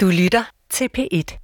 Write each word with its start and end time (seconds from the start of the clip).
Du 0.00 0.06
lytter 0.06 0.50
til 0.70 0.88
P1. 0.98 1.38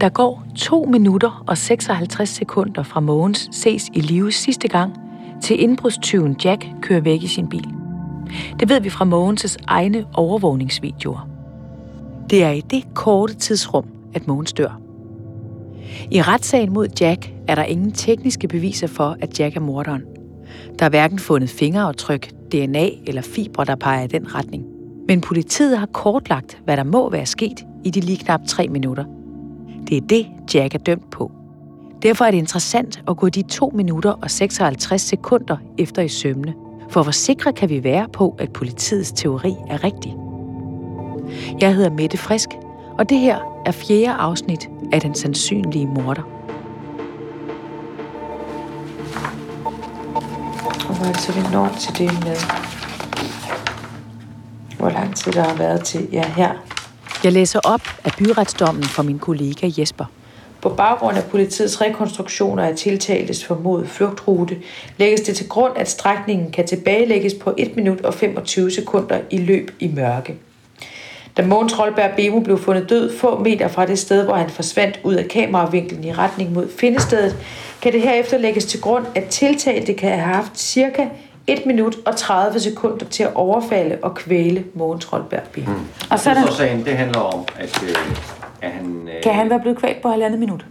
Der 0.00 0.08
går 0.08 0.46
2 0.56 0.84
minutter 0.84 1.44
og 1.48 1.58
56 1.58 2.28
sekunder 2.28 2.82
fra 2.82 3.00
Mogens 3.00 3.48
ses 3.52 3.88
i 3.92 4.00
live 4.00 4.32
sidste 4.32 4.68
gang, 4.68 4.94
til 5.42 5.62
indbrudstyven 5.62 6.36
Jack 6.44 6.66
kører 6.82 7.00
væk 7.00 7.22
i 7.22 7.26
sin 7.26 7.48
bil. 7.48 7.68
Det 8.60 8.68
ved 8.68 8.80
vi 8.80 8.90
fra 8.90 9.04
Mogens' 9.04 9.56
egne 9.66 10.06
overvågningsvideoer. 10.14 11.28
Det 12.30 12.44
er 12.44 12.50
i 12.50 12.60
det 12.60 12.94
korte 12.94 13.34
tidsrum, 13.34 13.86
at 14.14 14.26
Mogens 14.26 14.52
dør. 14.52 14.80
I 16.10 16.22
retssagen 16.22 16.72
mod 16.72 16.88
Jack 17.00 17.32
er 17.48 17.54
der 17.54 17.64
ingen 17.64 17.92
tekniske 17.92 18.48
beviser 18.48 18.86
for, 18.86 19.16
at 19.20 19.40
Jack 19.40 19.56
er 19.56 19.60
morderen. 19.60 20.17
Der 20.78 20.84
er 20.84 20.90
hverken 20.90 21.18
fundet 21.18 21.50
fingeraftryk, 21.50 22.30
DNA 22.52 22.88
eller 23.06 23.22
fibre, 23.22 23.64
der 23.64 23.74
peger 23.74 24.04
i 24.04 24.06
den 24.06 24.34
retning. 24.34 24.64
Men 25.08 25.20
politiet 25.20 25.78
har 25.78 25.86
kortlagt, 25.86 26.58
hvad 26.64 26.76
der 26.76 26.84
må 26.84 27.10
være 27.10 27.26
sket 27.26 27.64
i 27.84 27.90
de 27.90 28.00
lige 28.00 28.18
knap 28.18 28.40
tre 28.46 28.68
minutter. 28.68 29.04
Det 29.88 29.96
er 29.96 30.00
det, 30.00 30.26
Jack 30.54 30.74
er 30.74 30.78
dømt 30.78 31.10
på. 31.10 31.32
Derfor 32.02 32.24
er 32.24 32.30
det 32.30 32.38
interessant 32.38 33.02
at 33.08 33.16
gå 33.16 33.28
de 33.28 33.42
2 33.42 33.72
minutter 33.74 34.10
og 34.10 34.30
56 34.30 35.02
sekunder 35.02 35.56
efter 35.78 36.02
i 36.02 36.08
sømne. 36.08 36.54
For 36.90 37.02
hvor 37.02 37.12
sikre 37.12 37.52
kan 37.52 37.68
vi 37.68 37.84
være 37.84 38.06
på, 38.12 38.36
at 38.38 38.52
politiets 38.52 39.12
teori 39.12 39.54
er 39.68 39.84
rigtig? 39.84 40.14
Jeg 41.60 41.74
hedder 41.74 41.90
Mette 41.90 42.16
Frisk, 42.16 42.48
og 42.98 43.08
det 43.08 43.18
her 43.18 43.62
er 43.66 43.72
fjerde 43.72 44.12
afsnit 44.12 44.68
af 44.92 45.00
Den 45.00 45.14
Sandsynlige 45.14 45.86
Morder. 45.86 46.37
Det 50.98 51.20
så, 51.20 51.32
vi 51.32 51.40
når 51.52 51.76
til 51.80 51.98
det 51.98 52.24
med, 52.24 52.36
hvor 54.78 54.90
lang 54.90 55.16
tid 55.16 55.32
der 55.32 55.42
har 55.42 55.54
været 55.54 55.84
til, 55.84 56.08
ja 56.12 56.24
her. 56.36 56.52
Jeg 57.24 57.32
læser 57.32 57.60
op 57.64 57.80
af 58.04 58.12
byretsdommen 58.18 58.84
fra 58.84 59.02
min 59.02 59.18
kollega 59.18 59.70
Jesper. 59.78 60.04
På 60.62 60.68
baggrund 60.68 61.16
af 61.16 61.24
politiets 61.24 61.80
rekonstruktioner 61.80 62.62
af 62.62 62.76
tiltaltes 62.76 63.44
formodet 63.44 63.88
flugtrute, 63.88 64.56
lægges 64.96 65.20
det 65.20 65.36
til 65.36 65.48
grund, 65.48 65.72
at 65.76 65.90
strækningen 65.90 66.50
kan 66.50 66.66
tilbagelægges 66.66 67.34
på 67.34 67.54
1 67.58 67.76
minut 67.76 68.00
og 68.00 68.14
25 68.14 68.70
sekunder 68.70 69.20
i 69.30 69.38
løb 69.38 69.70
i 69.80 69.88
mørke. 69.88 70.34
Da 71.38 71.46
Mogens 71.46 71.78
Rolberg 71.78 72.10
Bemo 72.16 72.40
blev 72.40 72.58
fundet 72.58 72.90
død 72.90 73.18
få 73.18 73.38
meter 73.38 73.68
fra 73.68 73.86
det 73.86 73.98
sted, 73.98 74.24
hvor 74.24 74.34
han 74.34 74.50
forsvandt 74.50 75.00
ud 75.04 75.14
af 75.14 75.28
kameravinklen 75.28 76.04
i 76.04 76.12
retning 76.12 76.52
mod 76.52 76.68
findestedet, 76.78 77.36
kan 77.82 77.92
det 77.92 78.02
herefter 78.02 78.38
lægges 78.38 78.64
til 78.64 78.80
grund, 78.80 79.06
at 79.14 79.24
tiltalte 79.24 79.94
kan 79.94 80.10
have 80.10 80.34
haft 80.34 80.58
cirka 80.58 81.06
1 81.46 81.66
minut 81.66 81.96
og 82.06 82.16
30 82.16 82.60
sekunder 82.60 83.06
til 83.06 83.22
at 83.22 83.34
overfalde 83.34 83.98
og 84.02 84.14
kvæle 84.14 84.64
Mogens 84.74 85.12
Rolberg 85.12 85.42
Bemo. 85.52 85.72
Mm. 85.72 85.78
Og 86.10 86.20
så 86.20 86.30
er 86.30 86.34
der... 86.34 86.46
Så 86.46 86.56
sagen, 86.56 86.84
det 86.84 86.96
handler 86.96 87.20
om, 87.20 87.44
at, 87.58 87.82
øh, 87.82 87.94
at 88.62 88.70
han... 88.70 89.08
Øh... 89.16 89.22
Kan 89.22 89.34
han 89.34 89.50
være 89.50 89.60
blevet 89.60 89.78
kvalt 89.78 90.02
på 90.02 90.08
halvandet 90.08 90.40
minut? 90.40 90.66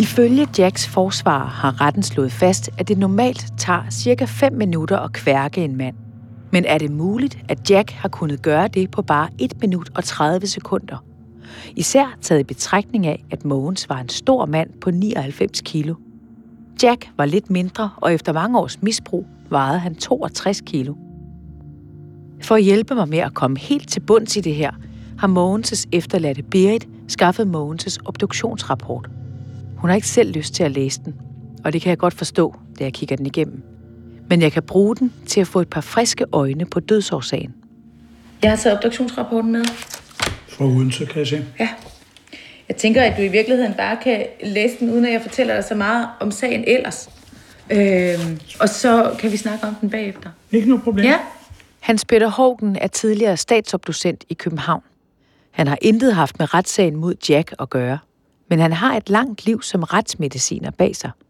Ifølge 0.00 0.48
Jacks 0.58 0.88
forsvar 0.88 1.44
har 1.44 1.80
retten 1.80 2.02
slået 2.02 2.32
fast, 2.32 2.70
at 2.78 2.88
det 2.88 2.98
normalt 2.98 3.46
tager 3.58 3.82
cirka 3.90 4.24
5 4.24 4.52
minutter 4.52 4.98
at 4.98 5.12
kværke 5.12 5.64
en 5.64 5.76
mand. 5.76 6.05
Men 6.50 6.64
er 6.64 6.78
det 6.78 6.90
muligt, 6.90 7.38
at 7.48 7.70
Jack 7.70 7.90
har 7.90 8.08
kunnet 8.08 8.42
gøre 8.42 8.68
det 8.68 8.90
på 8.90 9.02
bare 9.02 9.28
1 9.38 9.60
minut 9.60 9.90
og 9.94 10.04
30 10.04 10.46
sekunder? 10.46 11.04
Især 11.76 12.16
taget 12.20 12.40
i 12.40 12.44
betragtning 12.44 13.06
af, 13.06 13.24
at 13.30 13.44
Mogens 13.44 13.88
var 13.88 14.00
en 14.00 14.08
stor 14.08 14.46
mand 14.46 14.70
på 14.80 14.90
99 14.90 15.60
kilo. 15.60 15.94
Jack 16.82 17.10
var 17.16 17.24
lidt 17.24 17.50
mindre, 17.50 17.90
og 17.96 18.14
efter 18.14 18.32
mange 18.32 18.58
års 18.58 18.82
misbrug 18.82 19.26
vejede 19.50 19.78
han 19.78 19.94
62 19.94 20.60
kilo. 20.60 20.94
For 22.42 22.54
at 22.54 22.62
hjælpe 22.62 22.94
mig 22.94 23.08
med 23.08 23.18
at 23.18 23.34
komme 23.34 23.58
helt 23.58 23.88
til 23.88 24.00
bunds 24.00 24.36
i 24.36 24.40
det 24.40 24.54
her, 24.54 24.70
har 25.18 25.28
Mogens' 25.28 25.84
efterladte 25.92 26.42
Berit 26.42 26.88
skaffet 27.08 27.46
Mogens' 27.46 27.98
obduktionsrapport. 28.04 29.10
Hun 29.76 29.90
har 29.90 29.94
ikke 29.94 30.08
selv 30.08 30.32
lyst 30.32 30.54
til 30.54 30.62
at 30.62 30.70
læse 30.70 31.00
den, 31.04 31.14
og 31.64 31.72
det 31.72 31.82
kan 31.82 31.90
jeg 31.90 31.98
godt 31.98 32.14
forstå, 32.14 32.54
da 32.78 32.84
jeg 32.84 32.92
kigger 32.92 33.16
den 33.16 33.26
igennem 33.26 33.75
men 34.28 34.42
jeg 34.42 34.52
kan 34.52 34.62
bruge 34.62 34.96
den 34.96 35.12
til 35.26 35.40
at 35.40 35.46
få 35.46 35.60
et 35.60 35.68
par 35.68 35.80
friske 35.80 36.24
øjne 36.32 36.66
på 36.66 36.80
dødsårsagen. 36.80 37.54
Jeg 38.42 38.50
har 38.50 38.56
taget 38.56 38.76
obduktionsrapporten 38.76 39.52
med. 39.52 39.64
Fra 40.48 40.64
Odense, 40.64 41.06
kan 41.06 41.18
jeg 41.18 41.26
se. 41.26 41.44
Ja. 41.60 41.68
Jeg 42.68 42.76
tænker, 42.76 43.02
at 43.02 43.16
du 43.16 43.22
i 43.22 43.28
virkeligheden 43.28 43.74
bare 43.74 43.96
kan 44.02 44.26
læse 44.44 44.74
den, 44.80 44.90
uden 44.90 45.04
at 45.04 45.12
jeg 45.12 45.22
fortæller 45.22 45.54
dig 45.54 45.64
så 45.64 45.74
meget 45.74 46.08
om 46.20 46.30
sagen 46.30 46.64
ellers. 46.66 47.08
Øhm, 47.70 48.40
og 48.60 48.68
så 48.68 49.16
kan 49.18 49.32
vi 49.32 49.36
snakke 49.36 49.66
om 49.66 49.74
den 49.74 49.90
bagefter. 49.90 50.30
Ikke 50.52 50.68
noget 50.68 50.84
problem. 50.84 51.06
Ja. 51.06 51.18
Hans 51.80 52.04
Peter 52.04 52.28
Hågen 52.28 52.76
er 52.76 52.86
tidligere 52.86 53.36
statsobducent 53.36 54.24
i 54.28 54.34
København. 54.34 54.82
Han 55.50 55.66
har 55.66 55.78
intet 55.82 56.14
haft 56.14 56.38
med 56.38 56.54
retssagen 56.54 56.96
mod 56.96 57.14
Jack 57.28 57.54
at 57.58 57.70
gøre, 57.70 57.98
men 58.50 58.58
han 58.58 58.72
har 58.72 58.96
et 58.96 59.10
langt 59.10 59.46
liv 59.46 59.62
som 59.62 59.82
retsmediciner 59.82 60.70
bag 60.70 60.96
sig– 60.96 61.10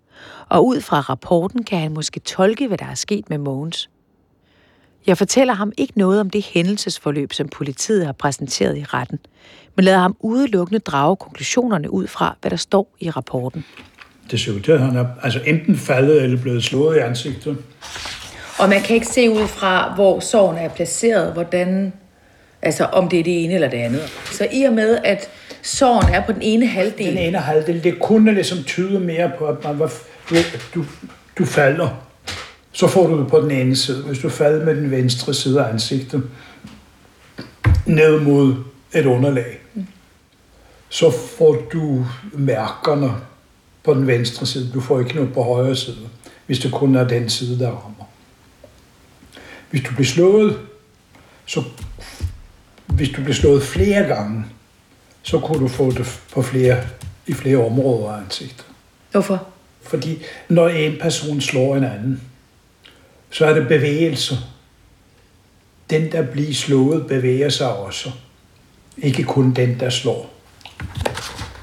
og 0.48 0.66
ud 0.66 0.80
fra 0.80 1.00
rapporten 1.00 1.62
kan 1.62 1.78
han 1.78 1.92
måske 1.92 2.20
tolke, 2.20 2.68
hvad 2.68 2.78
der 2.78 2.86
er 2.86 2.94
sket 2.94 3.30
med 3.30 3.38
Mogens. 3.38 3.90
Jeg 5.06 5.18
fortæller 5.18 5.54
ham 5.54 5.72
ikke 5.76 5.92
noget 5.96 6.20
om 6.20 6.30
det 6.30 6.42
hændelsesforløb, 6.42 7.32
som 7.32 7.48
politiet 7.48 8.06
har 8.06 8.12
præsenteret 8.12 8.78
i 8.78 8.84
retten, 8.84 9.18
men 9.76 9.84
lader 9.84 9.98
ham 9.98 10.16
udelukkende 10.20 10.78
drage 10.78 11.16
konklusionerne 11.16 11.90
ud 11.90 12.06
fra, 12.06 12.36
hvad 12.40 12.50
der 12.50 12.56
står 12.56 12.94
i 13.00 13.10
rapporten. 13.10 13.64
Det 14.30 14.40
ser 14.40 14.52
ud 14.52 14.60
til, 14.60 14.72
at 14.72 14.80
han 14.80 14.96
er 14.96 15.06
altså 15.22 15.40
enten 15.46 15.76
faldet 15.76 16.22
eller 16.22 16.42
blevet 16.42 16.64
slået 16.64 16.96
i 16.96 16.98
ansigtet. 16.98 17.56
Og 18.58 18.68
man 18.68 18.82
kan 18.82 18.94
ikke 18.94 19.06
se 19.06 19.30
ud 19.30 19.46
fra, 19.46 19.94
hvor 19.94 20.20
sårene 20.20 20.60
er 20.60 20.68
placeret, 20.68 21.32
hvordan, 21.32 21.92
altså 22.62 22.84
om 22.84 23.08
det 23.08 23.20
er 23.20 23.24
det 23.24 23.44
ene 23.44 23.54
eller 23.54 23.68
det 23.68 23.76
andet. 23.76 24.00
Så 24.32 24.48
i 24.52 24.62
og 24.62 24.72
med, 24.72 24.98
at 25.04 25.28
såren 25.62 26.14
er 26.14 26.26
på 26.26 26.32
den 26.32 26.42
ene 26.42 26.66
halvdel. 26.66 27.06
Den 27.06 27.18
ene 27.18 27.38
halvdel, 27.38 27.84
det 27.84 28.00
kunne 28.00 28.34
ligesom 28.34 28.64
tyde 28.64 29.00
mere 29.00 29.30
på, 29.38 29.46
at 29.46 29.64
man 29.64 29.78
var, 29.78 29.92
du, 30.30 30.36
du, 30.74 30.84
du 31.38 31.44
falder. 31.44 31.88
Så 32.72 32.86
får 32.86 33.06
du 33.06 33.20
det 33.20 33.28
på 33.28 33.40
den 33.40 33.50
ene 33.50 33.76
side. 33.76 34.02
Hvis 34.02 34.18
du 34.18 34.28
falder 34.28 34.64
med 34.64 34.76
den 34.76 34.90
venstre 34.90 35.34
side 35.34 35.64
af 35.64 35.72
ansigtet, 35.72 36.22
ned 37.86 38.20
mod 38.20 38.54
et 38.94 39.06
underlag, 39.06 39.58
så 40.88 41.10
får 41.38 41.56
du 41.72 42.06
mærkerne 42.32 43.12
på 43.84 43.94
den 43.94 44.06
venstre 44.06 44.46
side. 44.46 44.70
Du 44.74 44.80
får 44.80 45.00
ikke 45.00 45.14
noget 45.14 45.32
på 45.32 45.42
højre 45.42 45.76
side, 45.76 46.08
hvis 46.46 46.58
det 46.58 46.72
kun 46.72 46.94
er 46.94 47.08
den 47.08 47.30
side, 47.30 47.58
der 47.58 47.70
rammer. 47.70 48.04
Hvis 49.70 49.82
du 49.82 49.94
bliver 49.94 50.06
slået, 50.06 50.58
så 51.46 51.62
hvis 52.86 53.08
du 53.08 53.22
bliver 53.22 53.34
slået 53.34 53.62
flere 53.62 54.04
gange, 54.04 54.44
så 55.22 55.38
kunne 55.38 55.60
du 55.60 55.68
få 55.68 55.90
det 55.90 56.20
på 56.34 56.42
flere, 56.42 56.82
i 57.26 57.32
flere 57.32 57.66
områder 57.66 58.12
af 58.12 58.20
ansigtet. 58.20 58.66
Hvorfor? 59.10 59.46
Fordi 59.88 60.22
når 60.48 60.68
en 60.68 60.96
person 61.00 61.40
slår 61.40 61.76
en 61.76 61.84
anden, 61.84 62.22
så 63.30 63.46
er 63.46 63.54
det 63.54 63.68
bevægelse. 63.68 64.38
Den, 65.90 66.12
der 66.12 66.22
bliver 66.22 66.54
slået, 66.54 67.06
bevæger 67.06 67.48
sig 67.48 67.76
også. 67.76 68.10
Ikke 68.98 69.24
kun 69.24 69.52
den, 69.52 69.80
der 69.80 69.90
slår. 69.90 70.34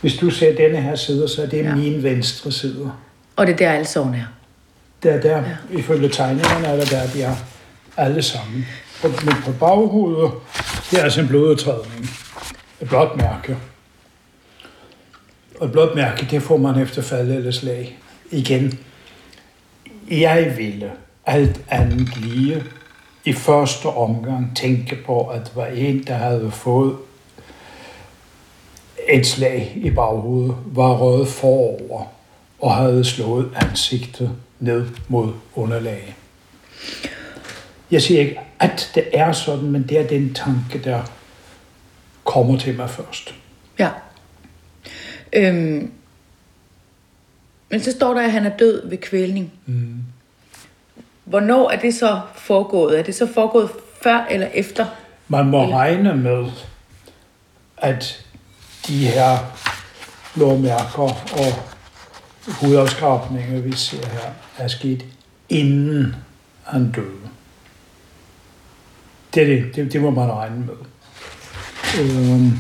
Hvis 0.02 0.18
du 0.18 0.30
ser 0.30 0.56
denne 0.56 0.82
her 0.82 0.96
side, 0.96 1.28
så 1.28 1.42
er 1.42 1.46
det 1.46 1.64
ja. 1.64 1.76
min 1.76 2.04
venstre 2.04 2.52
side. 2.52 2.92
Og 3.36 3.48
det 3.48 3.54
er 3.54 3.58
der, 3.58 3.72
alle 3.72 3.86
sårene 3.86 4.18
er? 4.18 4.26
Det 5.04 5.14
er 5.14 5.22
der, 5.22 5.38
ja. 5.38 5.78
ifølge 5.78 6.10
tegningerne 6.10 6.68
er 6.68 6.76
det 6.76 6.92
der, 6.92 7.08
de 7.08 7.22
er 7.24 7.36
alle 7.98 8.22
sammen. 8.22 8.66
Men 9.04 9.36
på 9.46 9.52
baghovedet, 9.52 10.32
det 10.92 11.00
er 11.00 11.04
altså 11.04 11.22
en 11.22 11.28
blodudtrædning 11.28 12.10
et 12.84 12.90
blåt 12.90 13.18
mærke. 13.18 13.58
Og 15.60 15.66
et 15.66 15.72
blåt 15.72 15.96
mærke, 15.96 16.28
det 16.32 16.44
får 16.44 16.58
man 16.58 16.80
efter 16.80 17.02
fald 17.02 17.32
eller 17.32 17.52
slag. 17.52 18.00
Igen, 18.34 18.80
jeg 20.12 20.54
ville 20.58 20.92
alt 21.26 21.62
andet 21.70 22.18
lige 22.18 22.64
i 23.26 23.34
første 23.34 23.86
omgang 23.86 24.56
tænke 24.56 24.96
på, 25.06 25.28
at 25.28 25.42
det 25.42 25.56
var 25.56 25.66
en, 25.66 26.04
der 26.08 26.14
havde 26.14 26.52
fået 26.52 26.98
et 29.10 29.28
slag 29.28 29.74
i 29.76 29.90
baghovedet, 29.90 30.56
var 30.66 30.98
røget 30.98 31.28
forover 31.28 32.06
og 32.60 32.76
havde 32.76 33.04
slået 33.04 33.50
ansigtet 33.56 34.32
ned 34.60 34.88
mod 35.08 35.34
underlaget. 35.56 36.14
Jeg 37.92 38.02
siger 38.02 38.20
ikke, 38.20 38.40
at 38.60 38.92
det 38.96 39.04
er 39.14 39.32
sådan, 39.32 39.72
men 39.72 39.84
det 39.90 40.00
er 40.00 40.08
den 40.08 40.34
tanke, 40.34 40.84
der 40.84 41.02
kommer 42.24 42.60
til 42.60 42.76
mig 42.76 42.90
først. 42.90 43.36
Ja. 43.80 43.90
Øhm, 45.34 45.92
men 47.74 47.82
så 47.82 47.92
står 47.92 48.14
der, 48.14 48.22
at 48.22 48.32
han 48.32 48.46
er 48.46 48.58
død 48.58 48.90
ved 48.90 48.98
kvælning. 48.98 49.54
Mm. 49.66 49.98
Hvornår 51.24 51.72
er 51.72 51.80
det 51.80 51.96
så 51.96 52.22
foregået? 52.36 53.00
Er 53.00 53.04
det 53.04 53.16
så 53.16 53.28
foregået 53.34 53.70
før 54.04 54.26
eller 54.30 54.48
efter? 54.54 54.86
Man 55.28 55.46
må 55.46 55.64
eller? 55.64 55.78
regne 55.78 56.16
med, 56.16 56.46
at 57.78 58.26
de 58.88 59.08
her 59.08 59.38
blåmærker 60.34 61.34
og 61.34 61.54
hudafskrabninger, 62.48 63.62
vi 63.62 63.76
ser 63.76 64.08
her, 64.08 64.32
er 64.58 64.68
sket 64.68 65.06
inden 65.50 66.16
han 66.64 66.92
døde. 66.92 67.30
Det, 69.34 69.48
det, 69.48 69.76
det, 69.76 69.94
det 69.94 70.02
må 70.02 70.10
man 70.10 70.32
regne 70.32 70.66
med. 70.66 70.76
Øhm, 72.00 72.52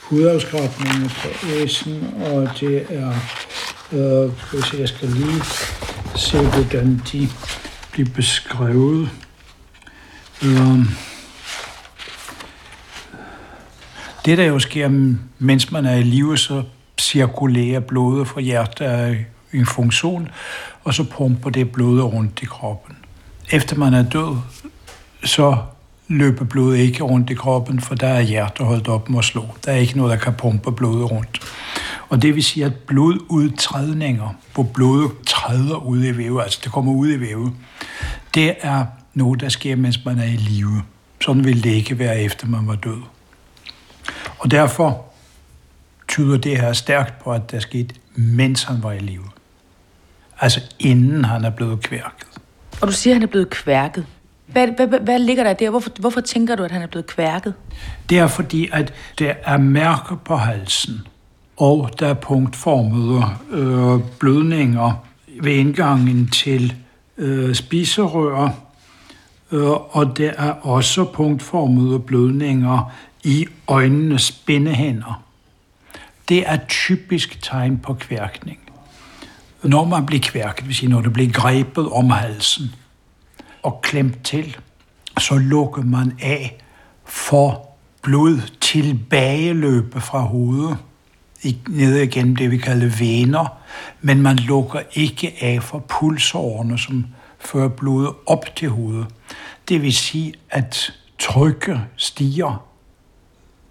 hudafskrabninger 0.00 1.08
på 1.08 1.28
æsen, 1.46 2.14
og 2.20 2.48
det 2.60 2.86
er, 2.90 3.12
øh, 3.92 4.30
hvis 4.52 4.80
jeg 4.80 4.88
skal 4.88 5.08
lige 5.08 5.42
se, 6.16 6.40
hvordan 6.40 7.02
de 7.12 7.28
bliver 7.92 8.08
beskrevet. 8.14 9.10
Øh, 10.42 10.78
det, 14.24 14.38
der 14.38 14.44
jo 14.44 14.58
sker, 14.58 15.14
mens 15.38 15.70
man 15.72 15.86
er 15.86 15.94
i 15.94 16.02
live, 16.02 16.38
så 16.38 16.62
cirkulerer 17.00 17.80
blodet 17.80 18.28
fra 18.28 18.40
hjertet 18.40 19.18
i 19.52 19.58
en 19.58 19.66
funktion, 19.66 20.28
og 20.84 20.94
så 20.94 21.04
pumper 21.04 21.50
det 21.50 21.72
blodet 21.72 22.04
rundt 22.04 22.42
i 22.42 22.44
kroppen. 22.44 22.96
Efter 23.50 23.76
man 23.76 23.94
er 23.94 24.02
død, 24.02 24.36
så 25.24 25.56
løber 26.08 26.44
blodet 26.44 26.78
ikke 26.78 27.02
rundt 27.02 27.30
i 27.30 27.34
kroppen, 27.34 27.80
for 27.80 27.94
der 27.94 28.08
er 28.08 28.20
hjertet 28.20 28.66
holdt 28.66 28.88
op 28.88 29.10
med 29.10 29.18
at 29.18 29.24
slå. 29.24 29.48
Der 29.64 29.72
er 29.72 29.76
ikke 29.76 29.96
noget, 29.96 30.10
der 30.10 30.24
kan 30.24 30.34
pumpe 30.34 30.72
blodet 30.72 31.10
rundt. 31.10 31.40
Og 32.12 32.22
det 32.22 32.34
vil 32.34 32.44
sige, 32.44 32.66
at 32.66 32.74
blodudtrædninger, 32.74 34.28
hvor 34.54 34.62
blodet 34.62 35.10
træder 35.26 35.76
ud 35.76 36.04
i 36.04 36.16
vævet, 36.16 36.42
altså 36.42 36.60
det 36.64 36.72
kommer 36.72 36.92
ud 36.92 37.08
i 37.08 37.20
vævet, 37.20 37.52
det 38.34 38.54
er 38.60 38.86
noget, 39.14 39.40
der 39.40 39.48
sker, 39.48 39.76
mens 39.76 40.04
man 40.04 40.18
er 40.18 40.24
i 40.24 40.36
live. 40.36 40.82
Sådan 41.20 41.44
vil 41.44 41.64
det 41.64 41.70
ikke 41.70 41.98
være, 41.98 42.20
efter 42.20 42.46
man 42.46 42.66
var 42.66 42.74
død. 42.74 43.02
Og 44.38 44.50
derfor 44.50 45.04
tyder 46.08 46.36
det 46.36 46.60
her 46.60 46.72
stærkt 46.72 47.18
på, 47.24 47.32
at 47.32 47.50
der 47.50 47.60
skete, 47.60 47.94
mens 48.14 48.62
han 48.62 48.82
var 48.82 48.92
i 48.92 48.98
live. 48.98 49.28
Altså 50.40 50.60
inden 50.78 51.24
han 51.24 51.44
er 51.44 51.50
blevet 51.50 51.82
kværket. 51.82 52.28
Og 52.80 52.88
du 52.88 52.92
siger, 52.92 53.14
at 53.14 53.16
han 53.16 53.22
er 53.22 53.30
blevet 53.30 53.50
kværket. 53.50 54.06
Hvad, 54.46 54.68
hvad, 54.76 54.86
hvad, 54.86 55.00
hvad 55.00 55.18
ligger 55.18 55.44
der 55.44 55.52
der? 55.52 55.70
Hvorfor, 55.70 55.90
hvorfor 56.00 56.20
tænker 56.20 56.56
du, 56.56 56.64
at 56.64 56.70
han 56.70 56.82
er 56.82 56.86
blevet 56.86 57.06
kværket? 57.06 57.54
Det 58.08 58.18
er 58.18 58.26
fordi, 58.26 58.68
at 58.72 58.94
der 59.18 59.34
er 59.44 59.58
mærker 59.58 60.16
på 60.16 60.36
halsen, 60.36 61.06
og 61.62 61.90
der 61.98 62.08
er 62.08 62.14
punktformede 62.14 63.24
øh, 63.50 64.00
blødninger 64.18 64.92
ved 65.42 65.52
indgangen 65.52 66.28
til 66.28 66.74
øh, 67.18 67.54
spiserør, 67.54 68.48
øh, 69.52 69.70
og 69.70 70.18
der 70.18 70.30
er 70.30 70.50
også 70.50 71.04
punktformede 71.04 71.98
blødninger 71.98 72.92
i 73.24 73.46
øjnenes 73.68 74.22
spændehænder. 74.22 75.22
Det 76.28 76.50
er 76.50 76.58
typisk 76.68 77.42
tegn 77.42 77.78
på 77.78 77.94
kværkning. 77.94 78.58
Når 79.62 79.84
man 79.84 80.06
bliver 80.06 80.22
kværket, 80.22 80.66
vil 80.66 80.74
sige, 80.74 80.90
når 80.90 81.00
det 81.00 81.12
bliver 81.12 81.32
grebet 81.32 81.88
om 81.88 82.10
halsen 82.10 82.74
og 83.62 83.80
klemt 83.82 84.24
til, 84.24 84.56
så 85.18 85.34
lukker 85.34 85.82
man 85.82 86.12
af 86.22 86.58
for 87.04 87.68
blod 88.02 88.40
tilbageløbe 88.60 90.00
fra 90.00 90.20
hovedet 90.20 90.78
ned 91.68 91.96
igennem 91.96 92.36
det, 92.36 92.50
vi 92.50 92.56
kalder 92.56 92.96
vener, 92.98 93.58
men 94.00 94.22
man 94.22 94.36
lukker 94.36 94.80
ikke 94.92 95.34
af 95.40 95.62
for 95.62 95.78
pulsårene, 95.78 96.78
som 96.78 97.06
fører 97.38 97.68
blodet 97.68 98.10
op 98.26 98.56
til 98.56 98.68
hovedet. 98.68 99.06
Det 99.68 99.82
vil 99.82 99.92
sige, 99.92 100.34
at 100.50 100.92
trykket 101.18 101.80
stiger 101.96 102.66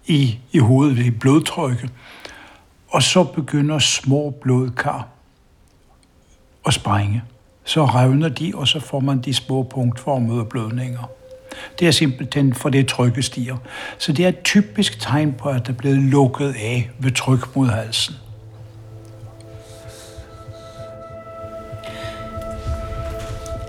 i, 0.06 0.38
i 0.52 0.58
hovedet, 0.58 0.98
i 0.98 1.10
blodtrykket, 1.10 1.90
og 2.88 3.02
så 3.02 3.24
begynder 3.24 3.78
små 3.78 4.30
blodkar 4.42 5.08
at 6.66 6.74
sprænge. 6.74 7.22
Så 7.64 7.84
revner 7.84 8.28
de, 8.28 8.52
og 8.54 8.68
så 8.68 8.80
får 8.80 9.00
man 9.00 9.20
de 9.20 9.34
små 9.34 9.62
punktformede 9.62 10.44
blødninger. 10.44 11.08
Det 11.78 11.86
er 11.86 11.90
simpelthen 11.90 12.54
for 12.54 12.68
det 12.68 12.88
trykket 12.88 13.24
stiger. 13.24 13.56
Så 13.98 14.12
det 14.12 14.24
er 14.24 14.28
et 14.28 14.42
typisk 14.42 15.00
tegn 15.00 15.32
på, 15.32 15.48
at 15.48 15.66
der 15.66 15.72
er 15.72 15.76
blevet 15.76 15.98
lukket 15.98 16.54
af 16.58 16.90
ved 16.98 17.10
tryk 17.10 17.56
mod 17.56 17.68
halsen. 17.68 18.14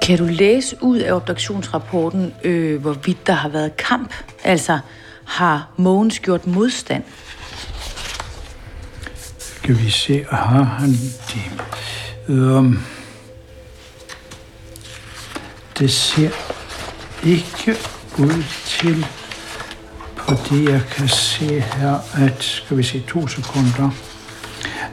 Kan 0.02 0.18
du 0.18 0.26
læse 0.26 0.78
ud 0.82 1.00
af 1.00 1.14
obduktionsrapporten, 1.14 2.34
øh, 2.44 2.82
hvorvidt 2.82 3.28
der 3.28 3.34
har 3.34 3.50
været 3.50 3.78
kamp? 3.78 4.14
Altså, 4.44 4.80
har 5.26 5.70
Mogens 5.78 6.20
gjort 6.20 6.48
modstand? 6.48 7.04
Skal 9.38 9.78
vi 9.78 9.90
se, 9.90 10.26
har 10.30 10.64
han 10.64 10.90
det? 10.90 11.52
Um, 12.28 12.80
det 15.80 15.92
ser 15.92 16.30
ikke 17.26 17.80
ud 18.20 18.44
til, 18.66 19.06
på 20.18 20.34
det 20.50 20.72
jeg 20.72 20.82
kan 20.92 21.08
se 21.08 21.60
her, 21.60 22.24
at, 22.26 22.44
skal 22.44 22.78
vi 22.78 22.84
se, 22.84 23.00
to 23.00 23.28
sekunder, 23.28 23.90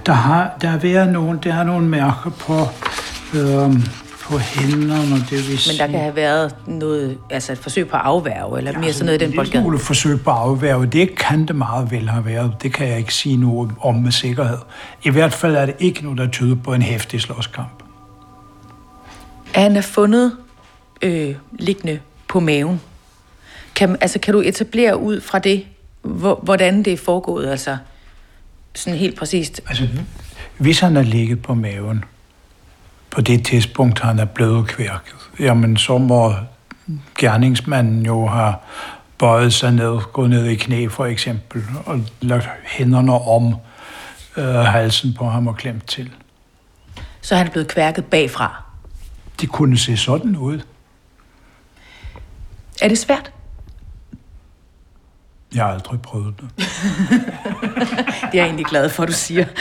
der 0.06 0.12
har, 0.12 0.56
der 0.60 0.68
har 0.68 0.78
været 0.78 1.12
nogen, 1.12 1.38
der 1.44 1.52
har 1.52 1.64
nogle 1.64 1.88
mærker 1.88 2.30
på, 2.30 2.68
øhm, 3.38 3.82
på 4.20 4.38
hænderne, 4.38 5.16
det 5.30 5.48
vil 5.48 5.58
sige... 5.58 5.72
Men 5.72 5.78
der 5.78 5.86
kan 5.92 6.00
have 6.00 6.16
været 6.16 6.56
noget, 6.66 7.18
altså 7.30 7.52
et 7.52 7.58
forsøg 7.58 7.88
på 7.88 7.96
at 7.96 8.02
afværge, 8.04 8.58
eller 8.58 8.70
ja, 8.70 8.78
mere 8.78 8.92
sådan 8.92 9.06
noget 9.06 9.22
i 9.22 9.24
den 9.24 9.36
boldgade? 9.36 9.72
Det 9.72 9.80
forsøg 9.80 10.20
på 10.20 10.30
at 10.30 10.36
afværge, 10.36 10.86
det 10.86 11.18
kan 11.18 11.46
det 11.46 11.56
meget 11.56 11.90
vel 11.90 12.08
have 12.08 12.26
været. 12.26 12.54
Det 12.62 12.74
kan 12.74 12.88
jeg 12.88 12.98
ikke 12.98 13.14
sige 13.14 13.36
noget 13.36 13.70
om 13.80 13.94
med 13.94 14.12
sikkerhed. 14.12 14.58
I 15.02 15.10
hvert 15.10 15.32
fald 15.32 15.56
er 15.56 15.66
det 15.66 15.74
ikke 15.78 16.02
noget, 16.02 16.18
der 16.18 16.28
tyder 16.28 16.56
på 16.64 16.74
en 16.74 16.82
hæftig 16.82 17.20
slåskamp. 17.20 17.82
Er 19.54 19.60
han 19.60 19.76
er 19.76 19.80
fundet 19.80 20.36
øh, 21.02 21.34
liggende 21.52 22.00
på 22.30 22.40
maven. 22.40 22.80
Kan, 23.74 23.96
altså, 24.00 24.18
kan 24.18 24.34
du 24.34 24.40
etablere 24.40 24.96
ud 24.96 25.20
fra 25.20 25.38
det, 25.38 25.66
hvordan 26.42 26.82
det 26.82 26.92
er 26.92 26.96
foregået? 26.96 27.50
Altså, 27.50 27.76
sådan 28.74 28.98
helt 28.98 29.18
præcist. 29.18 29.60
Altså, 29.68 29.88
hvis 30.58 30.80
han 30.80 30.96
er 30.96 31.02
ligget 31.02 31.42
på 31.42 31.54
maven, 31.54 32.04
på 33.10 33.20
det 33.20 33.44
tidspunkt, 33.44 34.00
han 34.00 34.18
er 34.18 34.24
blevet 34.24 34.68
kværket, 34.68 35.14
jamen 35.40 35.76
så 35.76 35.98
må 35.98 36.34
gerningsmanden 37.18 38.06
jo 38.06 38.26
have 38.26 38.54
bøjet 39.18 39.52
sig 39.52 39.72
ned, 39.72 39.98
gået 40.12 40.30
ned 40.30 40.46
i 40.46 40.54
knæ 40.54 40.88
for 40.88 41.06
eksempel, 41.06 41.64
og 41.86 42.00
lagt 42.20 42.48
hænderne 42.64 43.12
om 43.12 43.54
øh, 44.36 44.54
halsen 44.54 45.14
på 45.14 45.28
ham 45.28 45.46
og 45.46 45.56
klemt 45.56 45.86
til. 45.86 46.10
Så 47.20 47.36
han 47.36 47.46
er 47.46 47.50
blevet 47.50 47.68
kværket 47.68 48.04
bagfra? 48.04 48.62
Det 49.40 49.48
kunne 49.48 49.78
se 49.78 49.96
sådan 49.96 50.36
ud. 50.36 50.60
Er 52.82 52.88
det 52.88 52.98
svært? 52.98 53.32
Jeg 55.54 55.64
har 55.64 55.72
aldrig 55.72 56.02
prøvet 56.02 56.34
det. 56.40 56.48
det 56.56 56.64
er 58.22 58.30
jeg 58.34 58.44
egentlig 58.44 58.66
glad 58.66 58.88
for, 58.88 59.02
at 59.02 59.08
du 59.08 59.12
siger. 59.12 59.46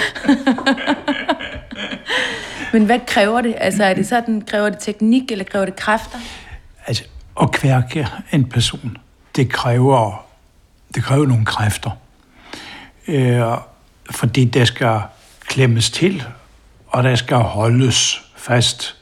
Men 2.73 2.85
hvad 2.85 2.99
kræver 3.07 3.41
det? 3.41 3.55
Altså, 3.57 3.83
er 3.83 3.93
det 3.93 4.07
sådan, 4.07 4.41
kræver 4.41 4.69
det 4.69 4.79
teknik, 4.79 5.31
eller 5.31 5.45
kræver 5.45 5.65
det 5.65 5.75
kræfter? 5.75 6.17
Altså, 6.87 7.03
at 7.41 7.51
kværke 7.51 8.07
en 8.31 8.49
person, 8.49 8.97
det 9.35 9.51
kræver, 9.51 10.25
det 10.95 11.03
kræver 11.03 11.25
nogle 11.25 11.45
kræfter. 11.45 11.91
Øh, 13.07 13.41
fordi 14.11 14.45
det 14.45 14.67
skal 14.67 15.01
klemmes 15.41 15.89
til, 15.89 16.23
og 16.87 17.03
der 17.03 17.15
skal 17.15 17.37
holdes 17.37 18.21
fast 18.35 18.95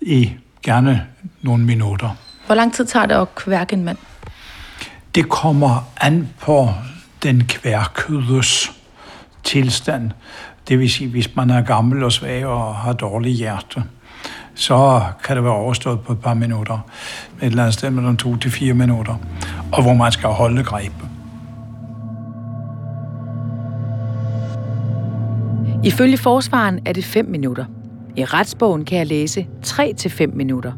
i 0.00 0.32
gerne 0.62 1.06
nogle 1.42 1.64
minutter. 1.64 2.16
Hvor 2.50 2.54
lang 2.54 2.72
tid 2.72 2.84
tager 2.84 3.06
det 3.06 3.14
at 3.14 3.34
kværke 3.34 3.72
en 3.76 3.84
mand? 3.84 3.96
Det 5.14 5.28
kommer 5.28 5.90
an 6.00 6.28
på 6.40 6.68
den 7.22 7.44
kværkødes 7.44 8.72
tilstand. 9.44 10.10
Det 10.68 10.78
vil 10.78 10.90
sige, 10.90 11.10
hvis 11.10 11.36
man 11.36 11.50
er 11.50 11.62
gammel 11.62 12.04
og 12.04 12.12
svag 12.12 12.46
og 12.46 12.76
har 12.76 12.92
dårlig 12.92 13.32
hjerte, 13.32 13.84
så 14.54 15.02
kan 15.24 15.36
det 15.36 15.44
være 15.44 15.52
overstået 15.52 16.00
på 16.00 16.12
et 16.12 16.20
par 16.20 16.34
minutter. 16.34 16.78
Et 17.42 17.46
eller 17.46 17.62
andet 17.62 17.74
sted 17.74 17.90
mellem 17.90 18.16
to 18.16 18.36
til 18.36 18.50
fire 18.50 18.74
minutter. 18.74 19.16
Og 19.72 19.82
hvor 19.82 19.94
man 19.94 20.12
skal 20.12 20.28
holde 20.28 20.64
grebet. 20.64 21.08
Ifølge 25.84 26.18
forsvaren 26.18 26.80
er 26.86 26.92
det 26.92 27.04
5 27.04 27.26
minutter. 27.26 27.64
I 28.16 28.24
retsbogen 28.24 28.84
kan 28.84 28.98
jeg 28.98 29.06
læse 29.06 29.46
3 29.62 29.94
til 29.94 30.10
5 30.10 30.32
minutter. 30.34 30.72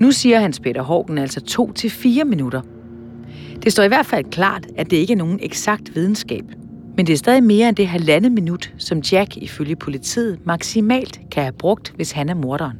Nu 0.00 0.12
siger 0.12 0.40
Hans 0.40 0.60
Peter 0.60 0.82
Hågen 0.82 1.18
altså 1.18 1.40
2 1.40 1.72
til 1.72 1.90
4 1.90 2.24
minutter. 2.24 2.60
Det 3.62 3.72
står 3.72 3.82
i 3.82 3.88
hvert 3.88 4.06
fald 4.06 4.24
klart, 4.30 4.66
at 4.76 4.90
det 4.90 4.96
ikke 4.96 5.12
er 5.12 5.16
nogen 5.16 5.38
eksakt 5.42 5.94
videnskab. 5.94 6.44
Men 6.96 7.06
det 7.06 7.12
er 7.12 7.16
stadig 7.16 7.42
mere 7.42 7.68
end 7.68 7.76
det 7.76 7.88
halvandet 7.88 8.32
minut, 8.32 8.72
som 8.78 8.98
Jack 8.98 9.36
ifølge 9.36 9.76
politiet 9.76 10.46
maksimalt 10.46 11.20
kan 11.30 11.42
have 11.42 11.52
brugt, 11.52 11.92
hvis 11.96 12.12
han 12.12 12.28
er 12.28 12.34
morderen. 12.34 12.76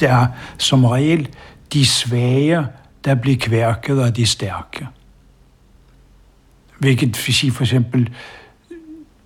Det 0.00 0.08
er 0.08 0.26
som 0.58 0.84
regel 0.84 1.28
de 1.72 1.86
svage, 1.86 2.66
der 3.04 3.14
bliver 3.14 3.36
kværket 3.40 4.00
af 4.00 4.14
de 4.14 4.26
stærke. 4.26 4.86
Hvilket 6.78 7.26
vil 7.26 7.34
sige 7.34 7.52
for 7.52 7.62
eksempel 7.62 8.10